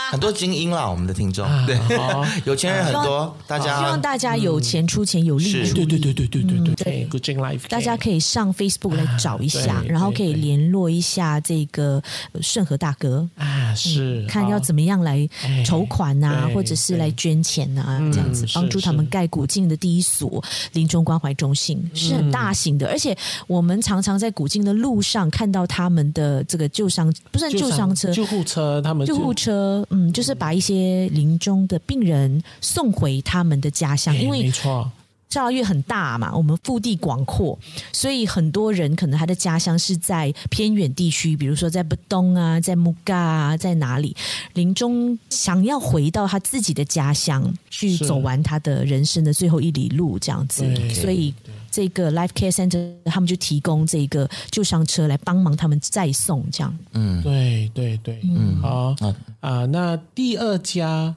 [0.10, 1.78] 很多精英啦，我们的听众，对，
[2.48, 12.02] 有钱人很多，大家希望大家有钱出钱，有利出力，对对对对对对对，Good Jing Life，大家可以上 Facebook 来找一下，然后可以联络一下这个
[12.40, 13.28] 顺和大哥。
[13.36, 15.28] 啊，是看要怎么样来
[15.66, 20.42] 筹款啊，或者是来捐钱啊，这样子帮助他们盖古静的第一所
[20.72, 23.14] 临终关怀中心，是很大型的，而且
[23.46, 25.30] 我们常常在古静的路上。
[25.34, 34.92] 看到他们的这个救伤，不算救伤车，救护车，他们救护车，嗯，就是把一些临终的病人送回他们的家乡，因为没错。
[35.30, 37.58] 教育很大嘛，我们腹地广阔，
[37.92, 44.16] 所以很多人可能他的家乡是在偏远地区，比如说在不东啊，在木嘎啊，在哪里，
[44.54, 50.64] 临终想要回到他自己的家乡去走完他的人生的最后一里路，这样子。
[50.94, 51.34] 所以
[51.74, 56.78] 这个 Life Care Center 他们就提供这个救伤车来帮忙他们再送，这样。
[56.92, 58.96] 嗯，对对对，嗯，好
[59.40, 61.16] 啊，那第二家。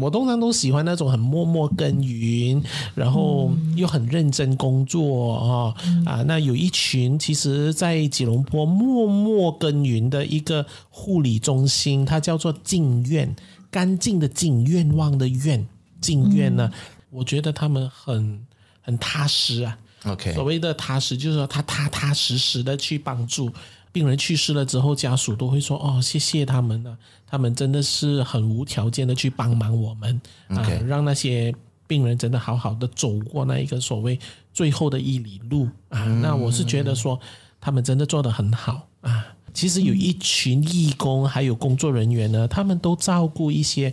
[0.00, 2.62] 我通常都喜欢那种很默默耕耘，
[2.94, 5.74] 然后又很认真工作啊
[6.06, 6.22] 啊！
[6.22, 13.34] 那有一群其实，在吉隆坡默默耕耘的一个护理中心，它叫做静院，
[13.72, 15.66] 干净的静，愿望的愿，
[16.00, 16.70] 静院呢，
[17.10, 18.46] 我觉得他们很
[18.80, 19.76] 很踏实啊。
[20.04, 23.50] OK，所谓的踏实，就是说他踏踏实实的去帮助。
[23.90, 31.52] 病人去世了之后，家属都会说：“哦，谢谢他们呢、啊，他们真的是很无条件的去帮忙我们.啊，让那些
[31.86, 34.16] 病人真的好好的走过那一个所谓
[34.52, 36.04] 最后的一里路啊。
[36.06, 37.18] 嗯”那我是觉得说，
[37.60, 39.26] 他们真的做得很好啊。
[39.54, 43.92] 其实有一群义工还有工作人员呢，他们都照顾一些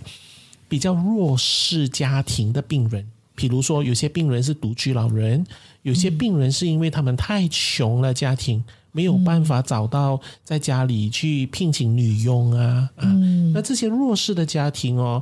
[0.68, 5.44] 比较弱势家庭的病人，比如说有些病人是独居老人，
[5.86, 8.64] 有些病人是因为他们太穷了，家庭。
[8.96, 13.52] 没有办法找到在家里去聘请女佣啊、嗯、啊！
[13.56, 15.22] 那这些弱势的家庭哦，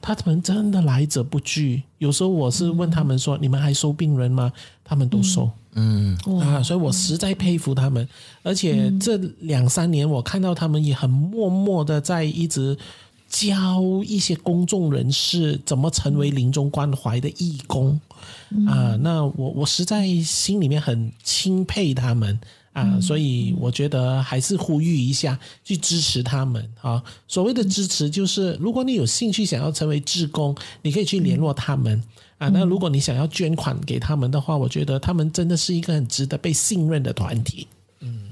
[0.00, 1.82] 他们真的来者不拒。
[1.98, 4.52] 有时候我是问他们说：“嗯、你们还收病人吗？”
[4.86, 5.50] 他们都收。
[5.72, 8.08] 嗯啊，所以我实在佩服他们。
[8.44, 12.78] 而且这两三年，我看到他们也很默默的在一直
[13.28, 18.00] 教一些公众人士怎么成为临终关怀的义工
[18.66, 18.96] 啊。
[19.00, 22.38] 那我我实在心里面很钦佩他们。
[22.72, 27.02] 啊，所以我觉得还是呼吁一下，去支持他们啊。
[27.26, 32.00] 所谓的支持，就是如果你有兴趣想要成为志工，你可以去联络他们
[32.38, 32.48] 啊。
[32.48, 37.66] 那如果你想要捐款给他们的话，我觉得他们真的是一个很值得被信任的团体。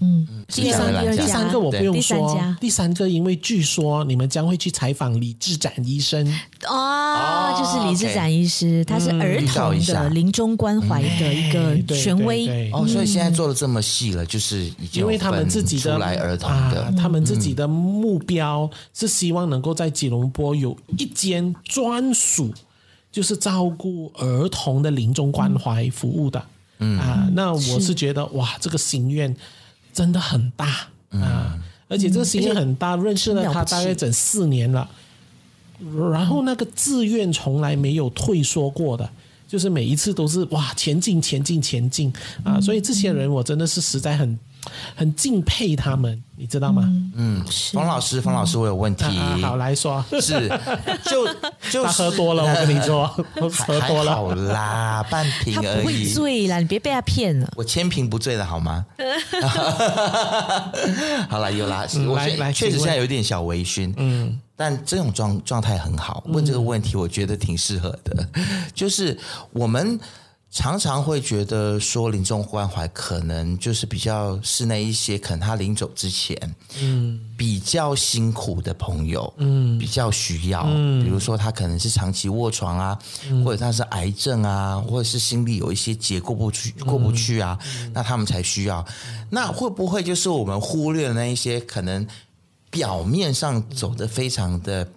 [0.01, 0.27] 嗯。
[0.31, 0.45] 嗯。
[0.49, 2.57] 第三个，第三个我不用说。
[2.59, 6.27] 第三个，因为据说你们将会去采访李志展医生。
[6.67, 12.71] 哦，就是李志展医师，他是儿童的临终关怀的一个权威。
[12.73, 22.51] 哦，所以现在做的这么细了，就是已经因为他们自己的来儿童的，他们自己的目标是希望能够在吉隆坡有一间专属
[23.13, 26.43] 就是照顾儿童的临终关怀服务的，
[26.79, 26.99] 嗯。
[26.99, 27.95] 啊，那我是。
[27.99, 29.35] 觉得哇，这个心愿。
[29.93, 34.89] 真的很大啊，嗯、而且这个心愿很大，嗯、认识了他大概整四年了，
[36.11, 39.09] 然后那个志愿从来没有退缩过的，
[39.47, 42.13] 就是每一次都是哇前进前进前进
[42.45, 44.39] 啊，所以这些人我真的是实在很。
[44.95, 46.83] 很敬佩他们，你知道吗？
[47.15, 49.05] 嗯，冯老师，冯老师，我有问题。
[49.43, 50.49] 好，来说，是
[51.05, 51.27] 就
[51.71, 53.07] 就喝多了， 我跟你说，
[53.67, 57.51] 喝多了，好啦，半瓶而已，他不会醉啦，你别被他骗了。
[57.57, 58.85] 我千瓶不醉的，好吗？
[61.29, 66.23] 好了，有啦，我确确实现在有点小微醺，嗯，但这种状状态很好。
[66.29, 68.29] 问这个问题，我觉得挺适合的，
[68.75, 69.19] 就是
[69.53, 69.99] 我们。
[70.51, 76.35] 常常会觉得说临终关怀可能就是比较是那一些可能他临走之前，
[76.81, 88.85] 嗯，比较辛苦的朋友，嗯，比较需要，嗯，比如说他可能是长期卧床啊，嗯，或者他是癌症啊，或者是心里有一些结过不去过不去啊，嗯，那他们才需要。
[89.29, 92.07] 那会不会就是我们忽略了那一些可能
[92.71, 94.89] 表面上走得非常的？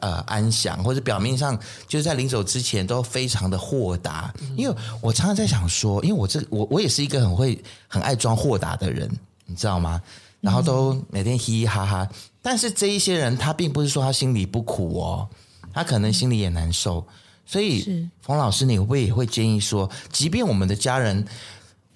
[0.00, 9.10] 呃，安详，或者表面上就是在临走之前都非常的豁达，因为我常常在想说，因为我这我我也是一个很会很爱装豁达的人，
[9.46, 10.00] 你知道吗？
[10.40, 12.08] 然后都每天嘻嘻哈哈，
[12.40, 15.28] 但是这一些人他并不是说他心里不苦哦，
[15.72, 17.06] 他可能心里也难受，
[17.44, 21.24] 所以冯老师，你会不会也会建议说，即便我们的家人。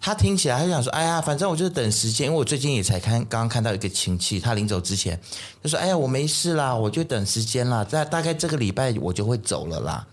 [0.05, 2.27] 他听起来，他就想说：“哎呀，反正我就是等时间。
[2.27, 5.19] 因为我最近也才看，刚刚看到一个亲戚，他临走之前
[5.63, 10.07] 就说：‘哎呀，我没事啦，我就等时间啦，在大概这个礼拜我就会走了啦。’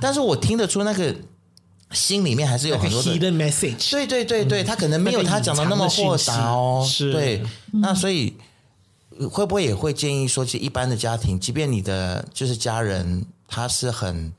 [0.00, 1.14] 但是我听得出那个
[1.90, 3.90] 心里面还是有很多的 hidden message。
[3.90, 6.82] 对对对对，他可能没有他讲的那么豁达哦。
[6.88, 7.42] 是，对。
[7.74, 8.34] 那所以
[9.30, 14.32] 会不会也会建议说，其实一般的家庭，即便你的就是家人，他是很。”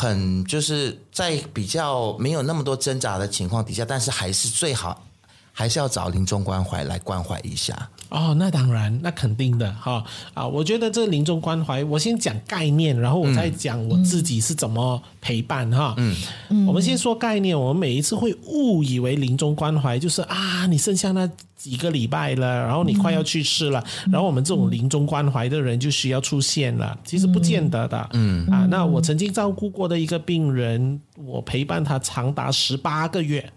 [0.00, 5.04] 很就是在比较没有那么多挣扎的情况底下，但是还是最好
[5.52, 7.90] 还是要找临终关怀来关怀一下。
[8.10, 10.04] 哦，那当然，那肯定的哈
[10.34, 10.46] 啊！
[10.46, 15.94] 我觉得这临终关怀，我先讲概念，然后我再讲我自己是怎么陪伴哈。
[15.96, 26.98] 嗯，我们先说概念，我们每一次会误以为临终关怀就是啊，你剩下那几个礼拜了，然后你快要去世了，然后我们这种临终关怀的人就需要出现了。
[27.04, 28.08] 其实不见得的。
[28.14, 33.52] 嗯啊，那我曾经照顾过的一个病人，我陪伴他长达十八个月。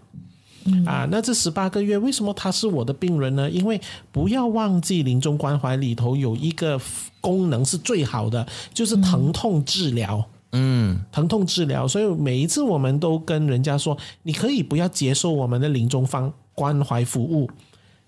[0.86, 3.50] 啊，那这十八个月为什么他是我的病人呢？
[3.50, 6.80] 因为不要忘记，临终关怀里头有一个
[7.20, 10.24] 功能是最好的，就是疼痛治疗。
[10.52, 17.50] 嗯，疼痛治疗，所以每一次我们都跟人家说，你可以不要接受我们的临终方关怀服务，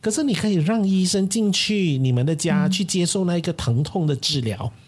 [0.00, 4.56] 可是你可以让医生进去你们的家去接受那一个疼痛的治疗。
[4.62, 4.85] 嗯，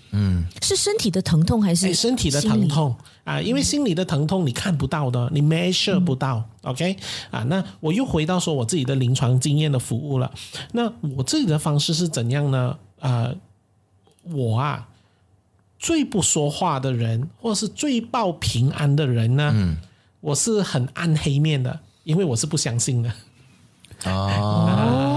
[0.63, 2.95] 是身体的疼痛还是身体的疼痛
[3.25, 3.41] 啊？
[3.41, 6.45] 因为心理的疼痛你看不到的，你 measure 不到。
[6.63, 6.97] 嗯、OK
[7.31, 7.45] 啊？
[7.45, 10.33] 那我又回到说我自己的临床经验的服务了。
[10.73, 12.77] 那我自己的方式是怎样呢？
[13.01, 13.33] 啊，
[14.25, 14.89] 我啊
[15.79, 19.51] 最不说话的人，或是最报平安的人呢？
[19.55, 19.77] 嗯，
[20.21, 23.13] 我是很暗黑面的，因为我是不相信的。
[24.05, 25.05] 哦。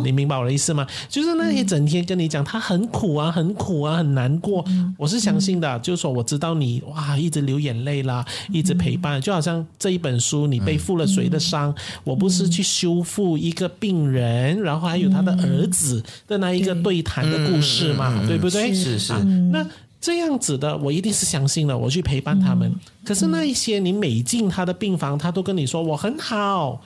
[0.00, 0.86] 啊你明白我的意思吗？
[1.08, 4.64] 就是那一整天跟你讲他很苦啊，很苦啊，很难过，
[4.96, 5.78] 我是相信的。
[5.80, 11.74] 就是说我知道你哇，一直流眼泪啦，一直陪伴，就好像这一本书，你背负了谁的伤？
[12.04, 18.74] 我不是去修复一个病人，然后还有他的儿子的那一个对谈的故事嘛，对不对？
[18.74, 19.12] 是是。
[19.52, 19.66] 那
[20.00, 22.72] 这样子的，我一定是相信了，我去陪伴他们。
[23.04, 26.80] 可是那一些你每进他的病房，他都跟你说我很好。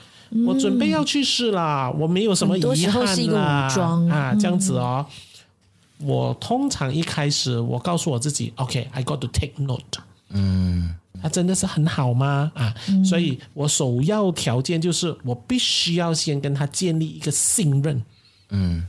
[0.46, 3.68] 我准备要去世了，我没有什么遗憾啦
[4.10, 5.06] 啊，这样子哦。
[5.98, 10.00] 我通常一开始我告诉我自己，OK，I got to take note。
[10.30, 12.50] 嗯，他真的是很好吗？
[12.54, 12.74] 啊，
[13.04, 18.02] 所以我首要条件就是我必须要先跟他建立一个信任。
[18.50, 18.84] 嗯，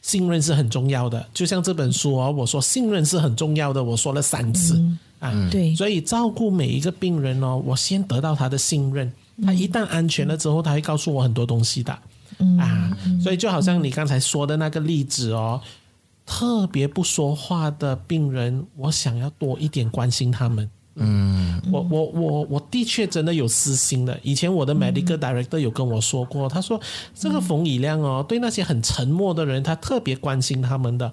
[0.00, 1.26] 信任是很重要的。
[1.34, 4.80] 就像这本书哦，我说信任是很重要的，我说了三次
[5.18, 5.32] 啊。
[5.50, 9.12] 对，所以照顾每一个病人哦，我先得到他的信任。
[9.42, 11.98] 他一旦安全了之后，他会告诉我很多东西的，
[12.38, 15.60] 嗯、啊，所以就好像你刚才说的那个例子哦，
[16.24, 20.70] 特别不说话的病人，我想要多一点关心他们。
[20.96, 24.16] 嗯，我我我我的确真的有私心的。
[24.22, 26.80] 以前我的 medical director 有跟我说过，他说
[27.14, 31.12] 这个冯以亮哦，对那些很沉默的人，他特别关心他们的。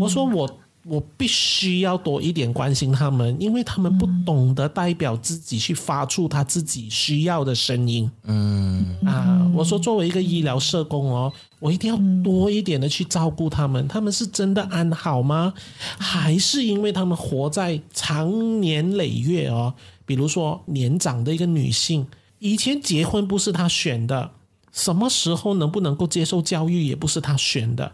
[0.00, 0.58] 我说我。
[0.86, 8.10] 我必须要多一点关心他们，因为他们不懂得代表自己去发出他自己需要的声音。
[8.24, 13.88] 嗯啊，我说作为一个医疗社工哦，我一定要多一点的去照顾他们。
[13.88, 15.54] 他们是真的安好吗？
[15.98, 19.72] 还是因为他们活在长年累月哦？
[20.04, 22.06] 比如说年长的一个女性，
[22.40, 24.32] 以前结婚不是她选的，
[24.70, 27.90] 什么时候能不能够接受教育也不是她选的。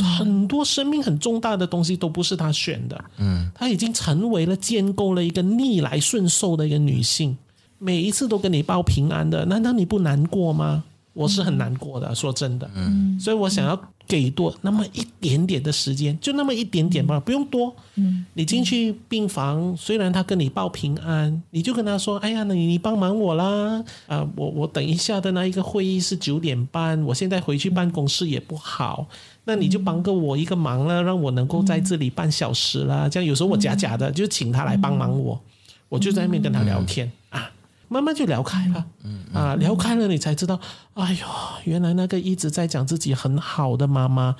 [0.00, 7.36] 很多生命很重大的东西都不是她选的，嗯，她已经成为了建构了一个逆来顺受的一个女性，
[7.78, 10.84] 每一次都跟你报平安的，难道你不难过吗？
[11.14, 29.06] 我是很难过的，说真的，嗯，所以我想要给多那么一点点的时间，就那么一点点吧，不用多，嗯，你进去病房，虽然他跟你报平安，你就跟他说，哎呀，那你你帮忙我啦，啊，我我等一下的那一个会议是九点半，我现在回去办公室也不好。
[29.44, 33.08] 那你就帮个我一个忙了，让我能够在这里半小时啦。
[33.08, 35.40] 这样有时候我假假的就请他来帮忙我，
[35.88, 37.50] 我就在那边跟他聊天啊。
[37.88, 38.86] 慢慢就聊开了。
[39.02, 40.58] 嗯啊，聊开了，你才知道，
[40.94, 41.26] 哎呦，
[41.64, 44.34] 原来那个一直在讲自己很好的妈妈，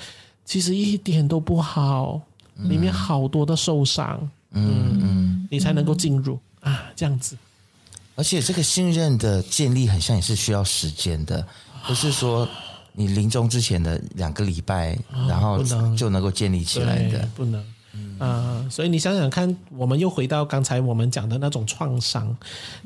[0.47, 2.23] 其实一点都不好，
[2.57, 4.31] 里面好多的受伤。
[4.53, 7.37] 嗯嗯，你才能够进入啊，这样子。
[8.15, 11.47] 而且这个信任的建立，很像也是需要时间的，
[11.87, 12.49] 不是说
[12.95, 15.63] 你临终之前的两个礼拜，然后
[15.97, 17.65] 就能够建立起来的，不能。
[18.19, 22.37] 啊，所以你想想看，我们又回到刚才我们讲的那种创伤，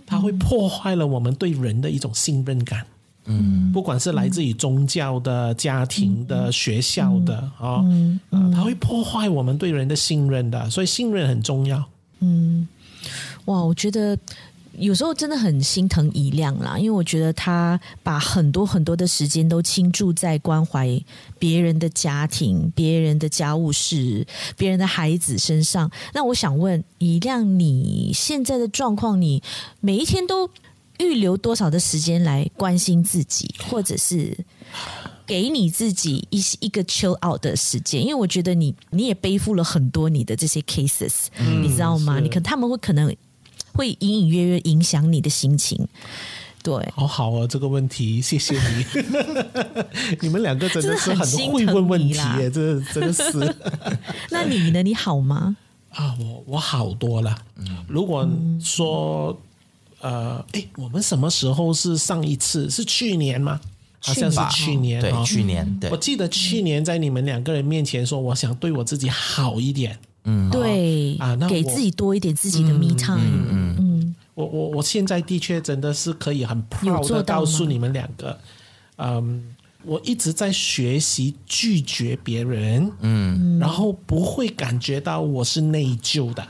[0.07, 2.86] 它会破坏了我们对人的一种信任感。
[3.26, 7.84] 嗯，不管是来自于宗教的、家庭的、学校的啊，
[8.30, 10.70] 啊，它会破坏我们对人的信任的。
[10.70, 11.84] 所以信任很重要。
[12.20, 12.66] 嗯，
[13.46, 14.16] 哇，我觉得。
[14.78, 21.02] 有时候真的很心疼以亮啦，因为我觉得他把很多很多的时间都倾注在关怀
[21.38, 25.90] 别人的家庭、别人的家务事、别人的孩子身上。
[26.12, 29.42] 那我想问以亮，你现在的状况，你
[29.80, 30.48] 每一天都
[30.98, 34.36] 预留多少的时间来关心自己，或者是
[35.26, 38.02] 给你自己一一个 chill out 的时间？
[38.02, 42.20] 因为我觉得你你也背负了很多你的这些 cases，嗯，你知道吗？
[42.20, 43.14] 你可他们会可能。
[43.76, 45.86] 会隐隐约约影响你的心情，
[46.62, 48.84] 对，好好哦，这个问题，谢谢你，
[50.22, 53.54] 你们两个真的是很会问问题耶，这真的是。
[54.30, 54.82] 那你呢？
[54.82, 55.56] 你好吗？
[55.90, 57.36] 啊，我我好多了。
[57.86, 58.28] 如果
[58.60, 59.38] 说，
[60.00, 62.68] 呃，哎，我们什么时候是上一次？
[62.68, 63.60] 是去年吗？
[64.00, 65.78] 好像是去年，对，去年。
[65.80, 69.98] 对，我记得去年在你们两个人面前说，我想对我自己好一点。
[70.26, 73.16] 嗯，对啊，那给自己多一点自己的 me time。
[73.16, 78.38] 嗯嗯，嗯，我我我现在的确真的是可以很 proud 的告诉你们两个，
[78.96, 79.42] 嗯，
[79.84, 86.46] 我一直在学习拒绝别人，嗯，然后不会感觉到我是内疚的。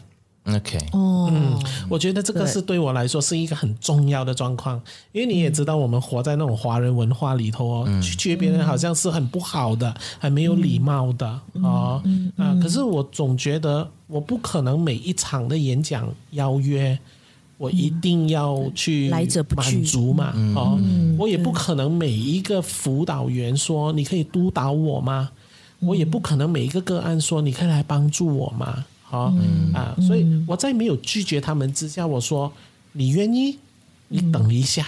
[0.46, 4.80] OK，哦，嗯，我觉得这个是对我来说是一个很重要的状况，
[5.12, 11.26] 因为你也知道，我们活在那种华人文化里头哦，拒绝别人好像是很不好的，很没有礼貌的
[11.62, 12.00] 啊
[12.36, 12.56] 啊！
[12.62, 16.96] 可是我总觉得，我不可能每一场的演讲邀约，
[17.58, 20.78] 我一定要去满足嘛，哦，
[21.18, 25.30] 我也不可能每一个辅导员说你可以督导我吗？
[25.80, 28.84] 我也不可能每一个个案说你可以来帮助我吗？
[29.08, 32.52] 好、嗯、啊，所以我在没有拒绝他们之下，我说
[32.90, 33.56] 你愿意，
[34.08, 34.84] 你等一下、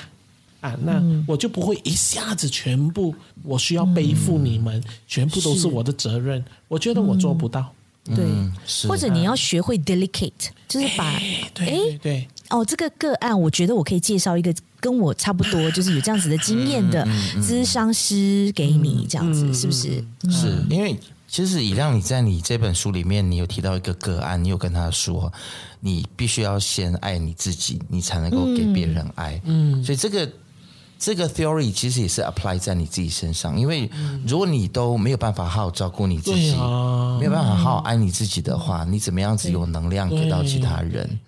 [0.61, 3.15] 嗯、啊，那我就不会一下子全部
[3.45, 6.45] 我需要背负你们，嗯、全部都是我的责任。
[6.67, 7.73] 我觉得我做不到，
[8.09, 12.29] 嗯、对，或者你要学会 delicate，就是把哎对对，对。
[12.51, 17.07] 哦，这个个案，我觉得我可以介绍一个跟我差不多， 就是有这样子的经验的
[17.41, 20.05] 咨商师给你，这样子、嗯、是不是？
[20.29, 20.99] 是因为。
[21.29, 25.31] 其实以亮，你在你这本书里面，你有提到一个个案，你有跟他说，
[25.79, 29.39] 你必须要先爱你自己，你才能够给别人爱。
[29.45, 30.29] 嗯，所以这个
[30.99, 33.89] 这个 theory 其实也是 apply 在你自己身上，因为
[34.27, 36.53] 如果你都没有办法好好照顾你自己，
[37.21, 41.21] 没有办法好好爱你自己的话，你怎么样子有能量给到其他人？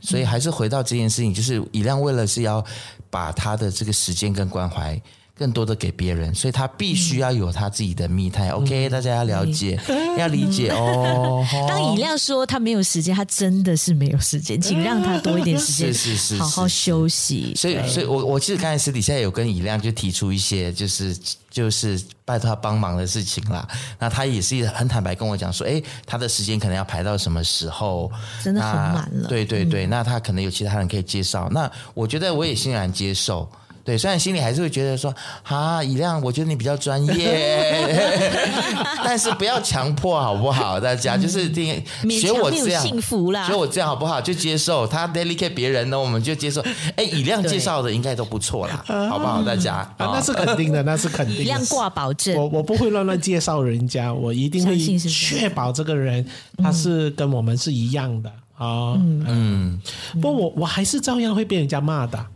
[0.00, 2.64] 所以还是回到这件事情，就是以亮为了是要
[3.10, 4.98] 把他的这个时间跟关怀。
[5.40, 8.50] 更多的给别人，所以他必须要有他自己的 me time。
[8.50, 9.80] OK，大家要了解，
[10.18, 11.42] 要理解哦。
[11.66, 17.54] 当以亮说他没有时间，他真的是没有时间，请让他多一点时间， 是是是，好好休息。
[17.56, 21.16] 所以，所以我我其实刚才私底下有跟以亮就提出一些，就是
[21.48, 23.66] 就是拜托他帮忙的事情啦。
[23.98, 28.12] 那他也是很坦白跟我讲说，哎，他的时间可能要排到什么时候，
[28.44, 29.26] 真的很满了。
[29.26, 31.48] 对对对，那他可能有其他人可以介绍。
[31.50, 33.50] 那我觉得我也欣然接受。
[33.84, 35.14] 对，虽然心里还是会觉得说，
[35.44, 37.98] 啊，以亮，我觉得你比较专业，
[39.02, 40.78] 但是不要强迫，好不好？
[40.78, 44.20] 大家就是听学我这样，幸福啦，学我这样好不好？
[44.20, 46.60] 就接受他 delicate 别人呢，我们就接受。
[46.96, 49.42] 哎，以亮介绍的应该都不错啦，好不好？
[49.42, 51.42] 大家，啊，那是肯定的，那是肯定的。
[51.42, 56.24] 以亮挂保证，我我不会乱乱介绍人家，我一定会确保这个人
[56.58, 58.94] 他是跟我们是一样的啊。
[58.96, 59.80] 嗯嗯，
[60.20, 62.26] 不过我我还是照样会被人家骂的。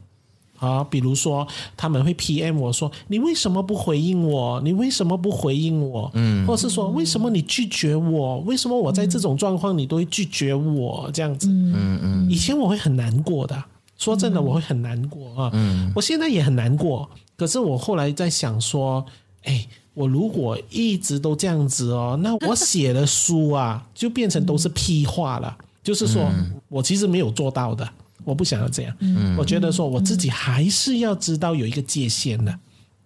[0.64, 1.46] 啊，比如说
[1.76, 4.60] 他们会 PM 我说，你为什么不回应我？
[4.64, 6.10] 你为什么不回应我？
[6.14, 8.38] 嗯，或是说为什么你拒绝我？
[8.40, 11.10] 为什么我在这种状况你都会拒绝我？
[11.12, 13.62] 这样子，嗯嗯，以前我会很难过的，
[13.98, 15.50] 说真的，我会很难过啊。
[15.52, 19.04] 嗯，我现在也很难过，可是我后来在想说，
[19.42, 25.56] 哎，我如果一直都这样子哦，那我写的书啊，就变成都是屁话了。
[25.82, 26.30] 就是说
[26.70, 27.86] 我其实没有做到的。
[28.24, 32.58] 我不想要这样，嗯、我觉得说我自己还是要知道有一个界限的。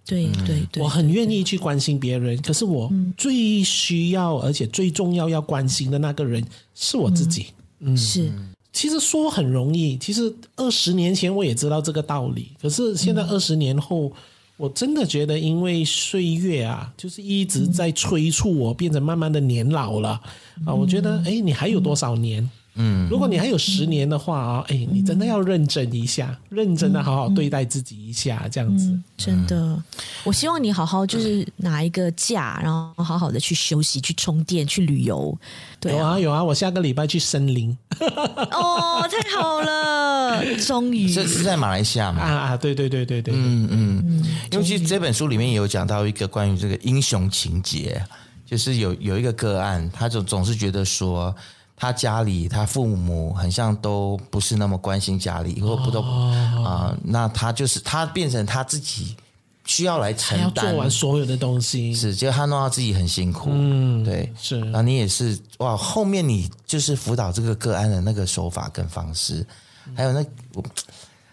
[0.06, 6.42] 对对对，我很愿意去关心别人，可是我最需要而且最重要要关心的那个人
[6.74, 7.48] 是我自己。
[7.80, 8.32] 嗯，是。
[8.72, 14.12] 其实说很容易，其实二十年前我也知道这个道理，可是现在二十年后，嗯、
[14.56, 20.20] 我真的觉得因为岁月啊，就是一直在催促我变成慢慢的年老了、
[20.60, 20.74] 嗯、啊。
[20.74, 22.48] 我觉得，哎，你还有多少年？
[22.80, 28.96] 嗯，如果你还有十年的话啊，哎，你真的要认真一下，认真的好好对待自己一下，这样子。
[29.16, 29.82] 真的，
[30.22, 35.36] 我希望你好好就是拿一个假，然后好好的去休息、去充电、去旅游。
[35.80, 37.76] 对，有啊有啊，我下个礼拜去森林。
[37.98, 42.22] 哦，太好了， 终于这是在马来西亚嘛？
[42.22, 48.00] 啊啊，对对对对对，嗯嗯，因为其实这本书里面也有讲到一个关于这个英雄情节，
[48.46, 51.34] 就是有有一个个案，他总总是觉得说。
[51.78, 56.96] 他家里，他父母很像都不是那么关心家里，或不都啊？
[57.02, 59.16] 那他就是他变成他自己
[59.64, 63.50] 需要来承担，做完所有的东西，是，结果他弄到自己很辛苦。
[63.52, 64.60] 嗯，对，是。
[64.60, 69.46] 然后你也是哇，后面你就是辅导这个个案的那个手法跟方式，
[69.94, 70.24] 还有那
[70.54, 70.64] 我。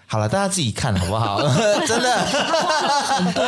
[0.08, 1.42] 好了，大家自己看好不好？
[1.88, 3.44] 真的，很多，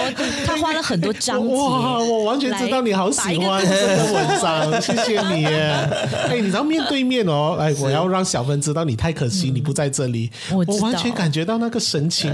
[0.46, 1.54] 他花了很多章节。
[1.54, 5.46] 哇，我完全知道你好喜欢这个文章， 谢谢你。
[6.30, 12.34] 哎，你知道面对面哦，哎，我要让小芬知道你太可惜，你不在这里，我完全感觉到那个神情。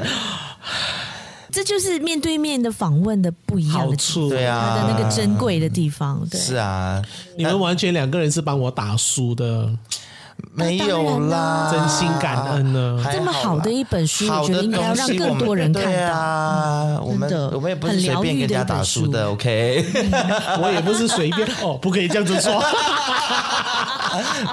[1.52, 6.26] 这就是面对面的访问的不一样的处，对啊，他的那个珍贵的地方。
[6.32, 7.00] 对，是啊，
[7.38, 9.70] 你们完全两个人是帮我打书的。
[10.54, 13.04] 没有啦，真心感恩呢。
[13.12, 16.14] 这么好的一本书，我觉得应该要让更多人看到。
[16.14, 19.86] 啊，我们我们也不是随便跟人家打书的，OK？
[20.62, 22.62] 我也不是随便哦，不可以这样子说。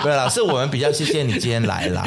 [0.02, 2.06] 对啦，是我们比较谢谢你今天来啦。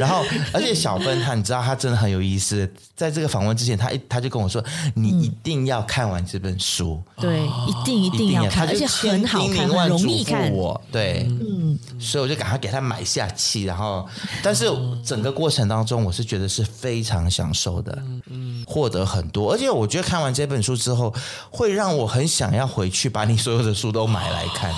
[0.00, 2.66] 然后，而且小芬她，你知道她真的很有意思。
[2.96, 10.50] 在这个访问之前，她一她就跟我说：“你一定要看完这本书。”对，一定一定要看，而且很好看，很容易看。
[10.52, 11.53] 我对，嗯，
[12.04, 13.64] 所以我就赶快给他买下去。
[13.64, 14.06] 然后，
[14.42, 14.66] 但是
[15.04, 19.52] 整个过程当中，我是觉得是非常享受的，嗯，获得很多。
[19.52, 21.12] 而且我觉得看完这本书之后，
[21.50, 24.70] 会让我很想要回去把你所有的书都买来看。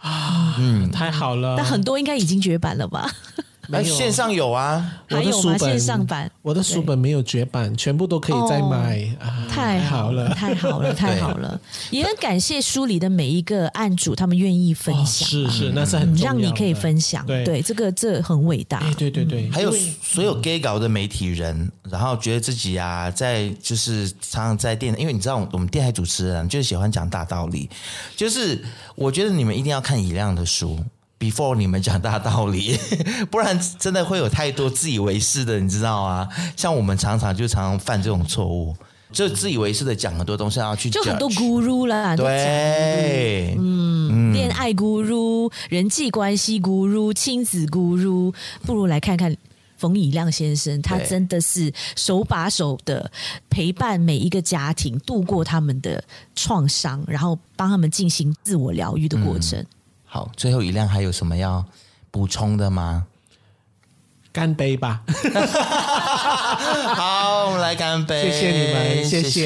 [0.00, 1.54] 啊，嗯，太好了。
[1.56, 3.10] 但很多应该已经绝版了吧？
[3.68, 5.58] 没有，线上有啊，还有吗？
[5.58, 9.06] 线上版，我的书本没有绝版，全部都可以再买。
[9.48, 11.60] 太好了，太好了， 太好了！
[11.90, 15.28] 也很感谢书里的每一个案主，他们愿意分享。
[15.28, 17.24] 是是，那是很让你可以分享。
[17.26, 18.82] 对，这个这很伟大。
[18.98, 19.72] 对对对，还有
[20.02, 27.70] 所有 gay 搞的媒体人，然后觉得自己啊，在就是常常在电，因为你知道，我们电台主持人就是喜欢讲大道理，
[28.16, 28.62] 就是
[28.96, 30.78] 我觉得你们一定要看以亮的书。
[31.24, 32.78] Before 你们讲大道理，
[33.30, 36.28] 不然真的会有太多自以为是的，你知道啊？
[36.54, 38.76] 像我们常常就常常犯这种错误，
[39.10, 48.34] 就自以为是的讲很多东西，要去就很多 guru 啦，对，嗯，恋爱 guru、人际关系 guru、亲子 guru，
[48.66, 49.34] 不如来看看
[49.78, 53.10] 冯以亮先生，他真的是手把手的
[53.48, 59.58] 陪伴每一个家庭度过他们的创伤，然后帮他们进行自我疗愈的过程。
[59.58, 59.66] 嗯
[60.14, 61.64] 好，最后一辆还有什么要
[62.12, 63.04] 补充的吗？
[64.32, 65.02] 干杯吧！
[66.94, 68.22] 好，我们来干杯！
[68.22, 69.42] 谢谢你们，谢谢，谢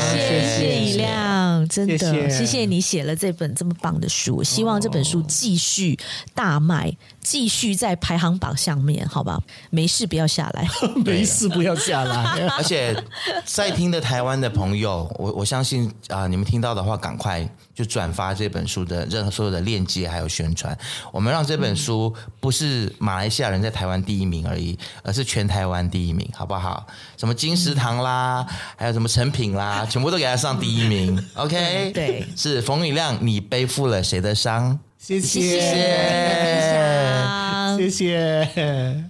[0.00, 5.96] 谢，谢谢以亮，真的谢谢，谢谢你写了这本这么棒的书，希望这本书继续
[6.34, 9.38] 大卖，继续在排行榜上面，好吧？
[9.70, 10.68] 没事，不要下来，
[11.04, 12.48] 没事，不要下来。
[12.56, 12.96] 而 且
[13.44, 17.48] 在听的台湾的朋友，我我相信啊、呃，你们听到的话，赶快。
[17.72, 20.76] 就转发这本书的任何所有的链接，还有宣传，
[21.10, 26.86] 我们让这本书不是马来西亚人在台湾第一名而已，而是全台湾第一名，好不好？
[27.16, 31.24] 什么金石堂啦，还有什么成品啦，全部都给他上第一名。
[31.36, 34.78] OK，对，是冯宇亮，你背负了谁的伤？
[34.98, 36.89] 谢谢，谢谢，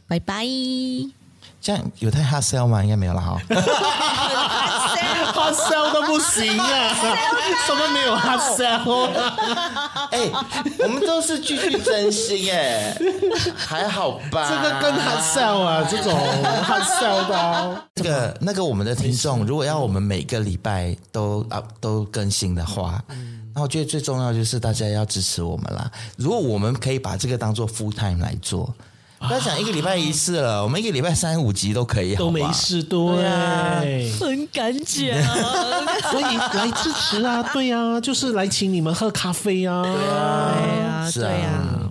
[0.07, 0.45] 拜拜。
[1.61, 2.83] 这样有太 hard sell 吗？
[2.83, 3.39] 应该没有了哈。
[5.35, 6.95] hard sell 都不行啊！
[7.67, 9.11] 什么没有 hard sell？
[10.21, 10.31] 哎，
[10.85, 12.97] 我们都是句句真心哎，
[13.57, 14.49] 还好吧？
[14.49, 16.13] 这个跟 hard sell 啊，这种
[16.65, 17.85] hard sell 的。
[17.95, 23.03] 这个那个我们的听众，如果要我们每个礼拜都啊都更新的话，
[23.55, 25.91] 那我觉得最重要就是大家要支持我们啦。
[26.17, 28.73] 如果我们可以把这个当做 full time 来做。
[29.21, 33.81] 不要讲一个礼拜一次了，啊、我们一个礼拜三五集都可以，都没事，对，啊、
[34.19, 35.07] 很敢讲，
[36.11, 41.91] 所以来支持啊，对呀、啊，就是来请你们喝咖啡啊，对啊，是啊，对啊，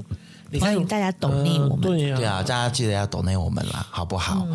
[0.50, 4.48] 你看大家懂内我们，对呀，对啊，大家记得要懂内我们啦，好不好？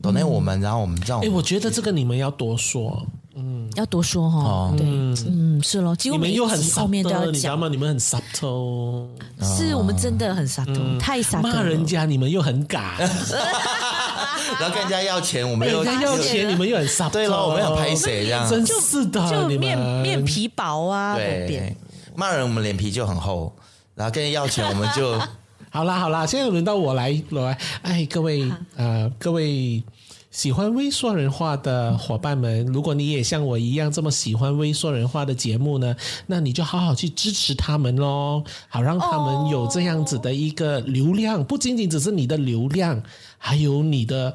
[0.00, 3.06] 懂内我们，然后我们这样，哎，我觉得这个你们要多说，
[3.36, 3.51] 嗯。
[3.76, 4.38] 要多说哈。
[4.40, 4.74] 哦。
[4.76, 7.68] 对，嗯，是咯，几乎每一你们又很集后面都要 subtle，你知道讲，吗？
[7.68, 9.06] 你们很 subtle，
[9.40, 11.56] 是我们真的很洒脱，太洒脱了。
[11.56, 16.48] 骂人家你们又很敢， 然后跟人家要钱，我们又要钱。
[16.48, 18.48] 你们又很 subtle，对了，我们要拍谁这样？
[18.48, 21.76] 真是的，就面面皮薄啊，对扁，
[22.14, 23.54] 骂人我们脸皮就很厚，
[23.94, 25.18] 然后跟人要钱我们就
[25.70, 29.82] 好啦好啦，现在轮到我来我来，哎，各位呃各位
[30.32, 35.94] 喜欢微说人话的伙伴们，如果你也像我一样这么喜欢微说人话的节目呢，
[36.26, 43.02] 那你就好好去支持他们喽，好让他们有这样子的一个流量，不仅仅只是你的流量，
[43.36, 44.34] 还有你的。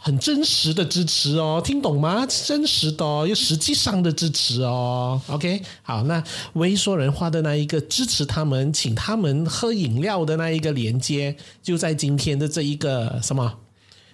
[0.00, 2.24] 很真实的支持哦，听懂吗？
[2.26, 5.20] 真实的哦，又实际上的支持哦。
[5.26, 6.22] OK，好，那
[6.52, 13.52] 微说人话的那一个支持他们，请他们喝饮料的那一个连接，就在今天的这一个什么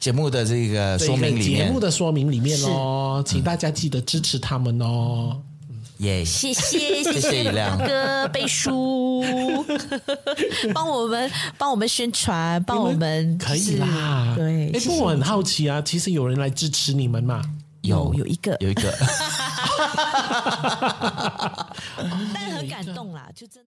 [0.05, 1.67] 节目的这个说明里面。
[1.67, 5.41] 节目的说明里面哦，请大家记得支持他们哦。
[6.01, 9.25] 耶， 谢谢谢谢大哥背书，
[10.75, 14.91] 帮我们帮我们宣传，帮我们可以啦，对，哎，谢谢。
[14.91, 17.41] 不过我很好奇啊，其实有人来支持你们嘛？
[17.81, 18.27] 有有。
[18.27, 18.93] 一个，有一个，
[22.35, 23.65] 但很感动啦，就真。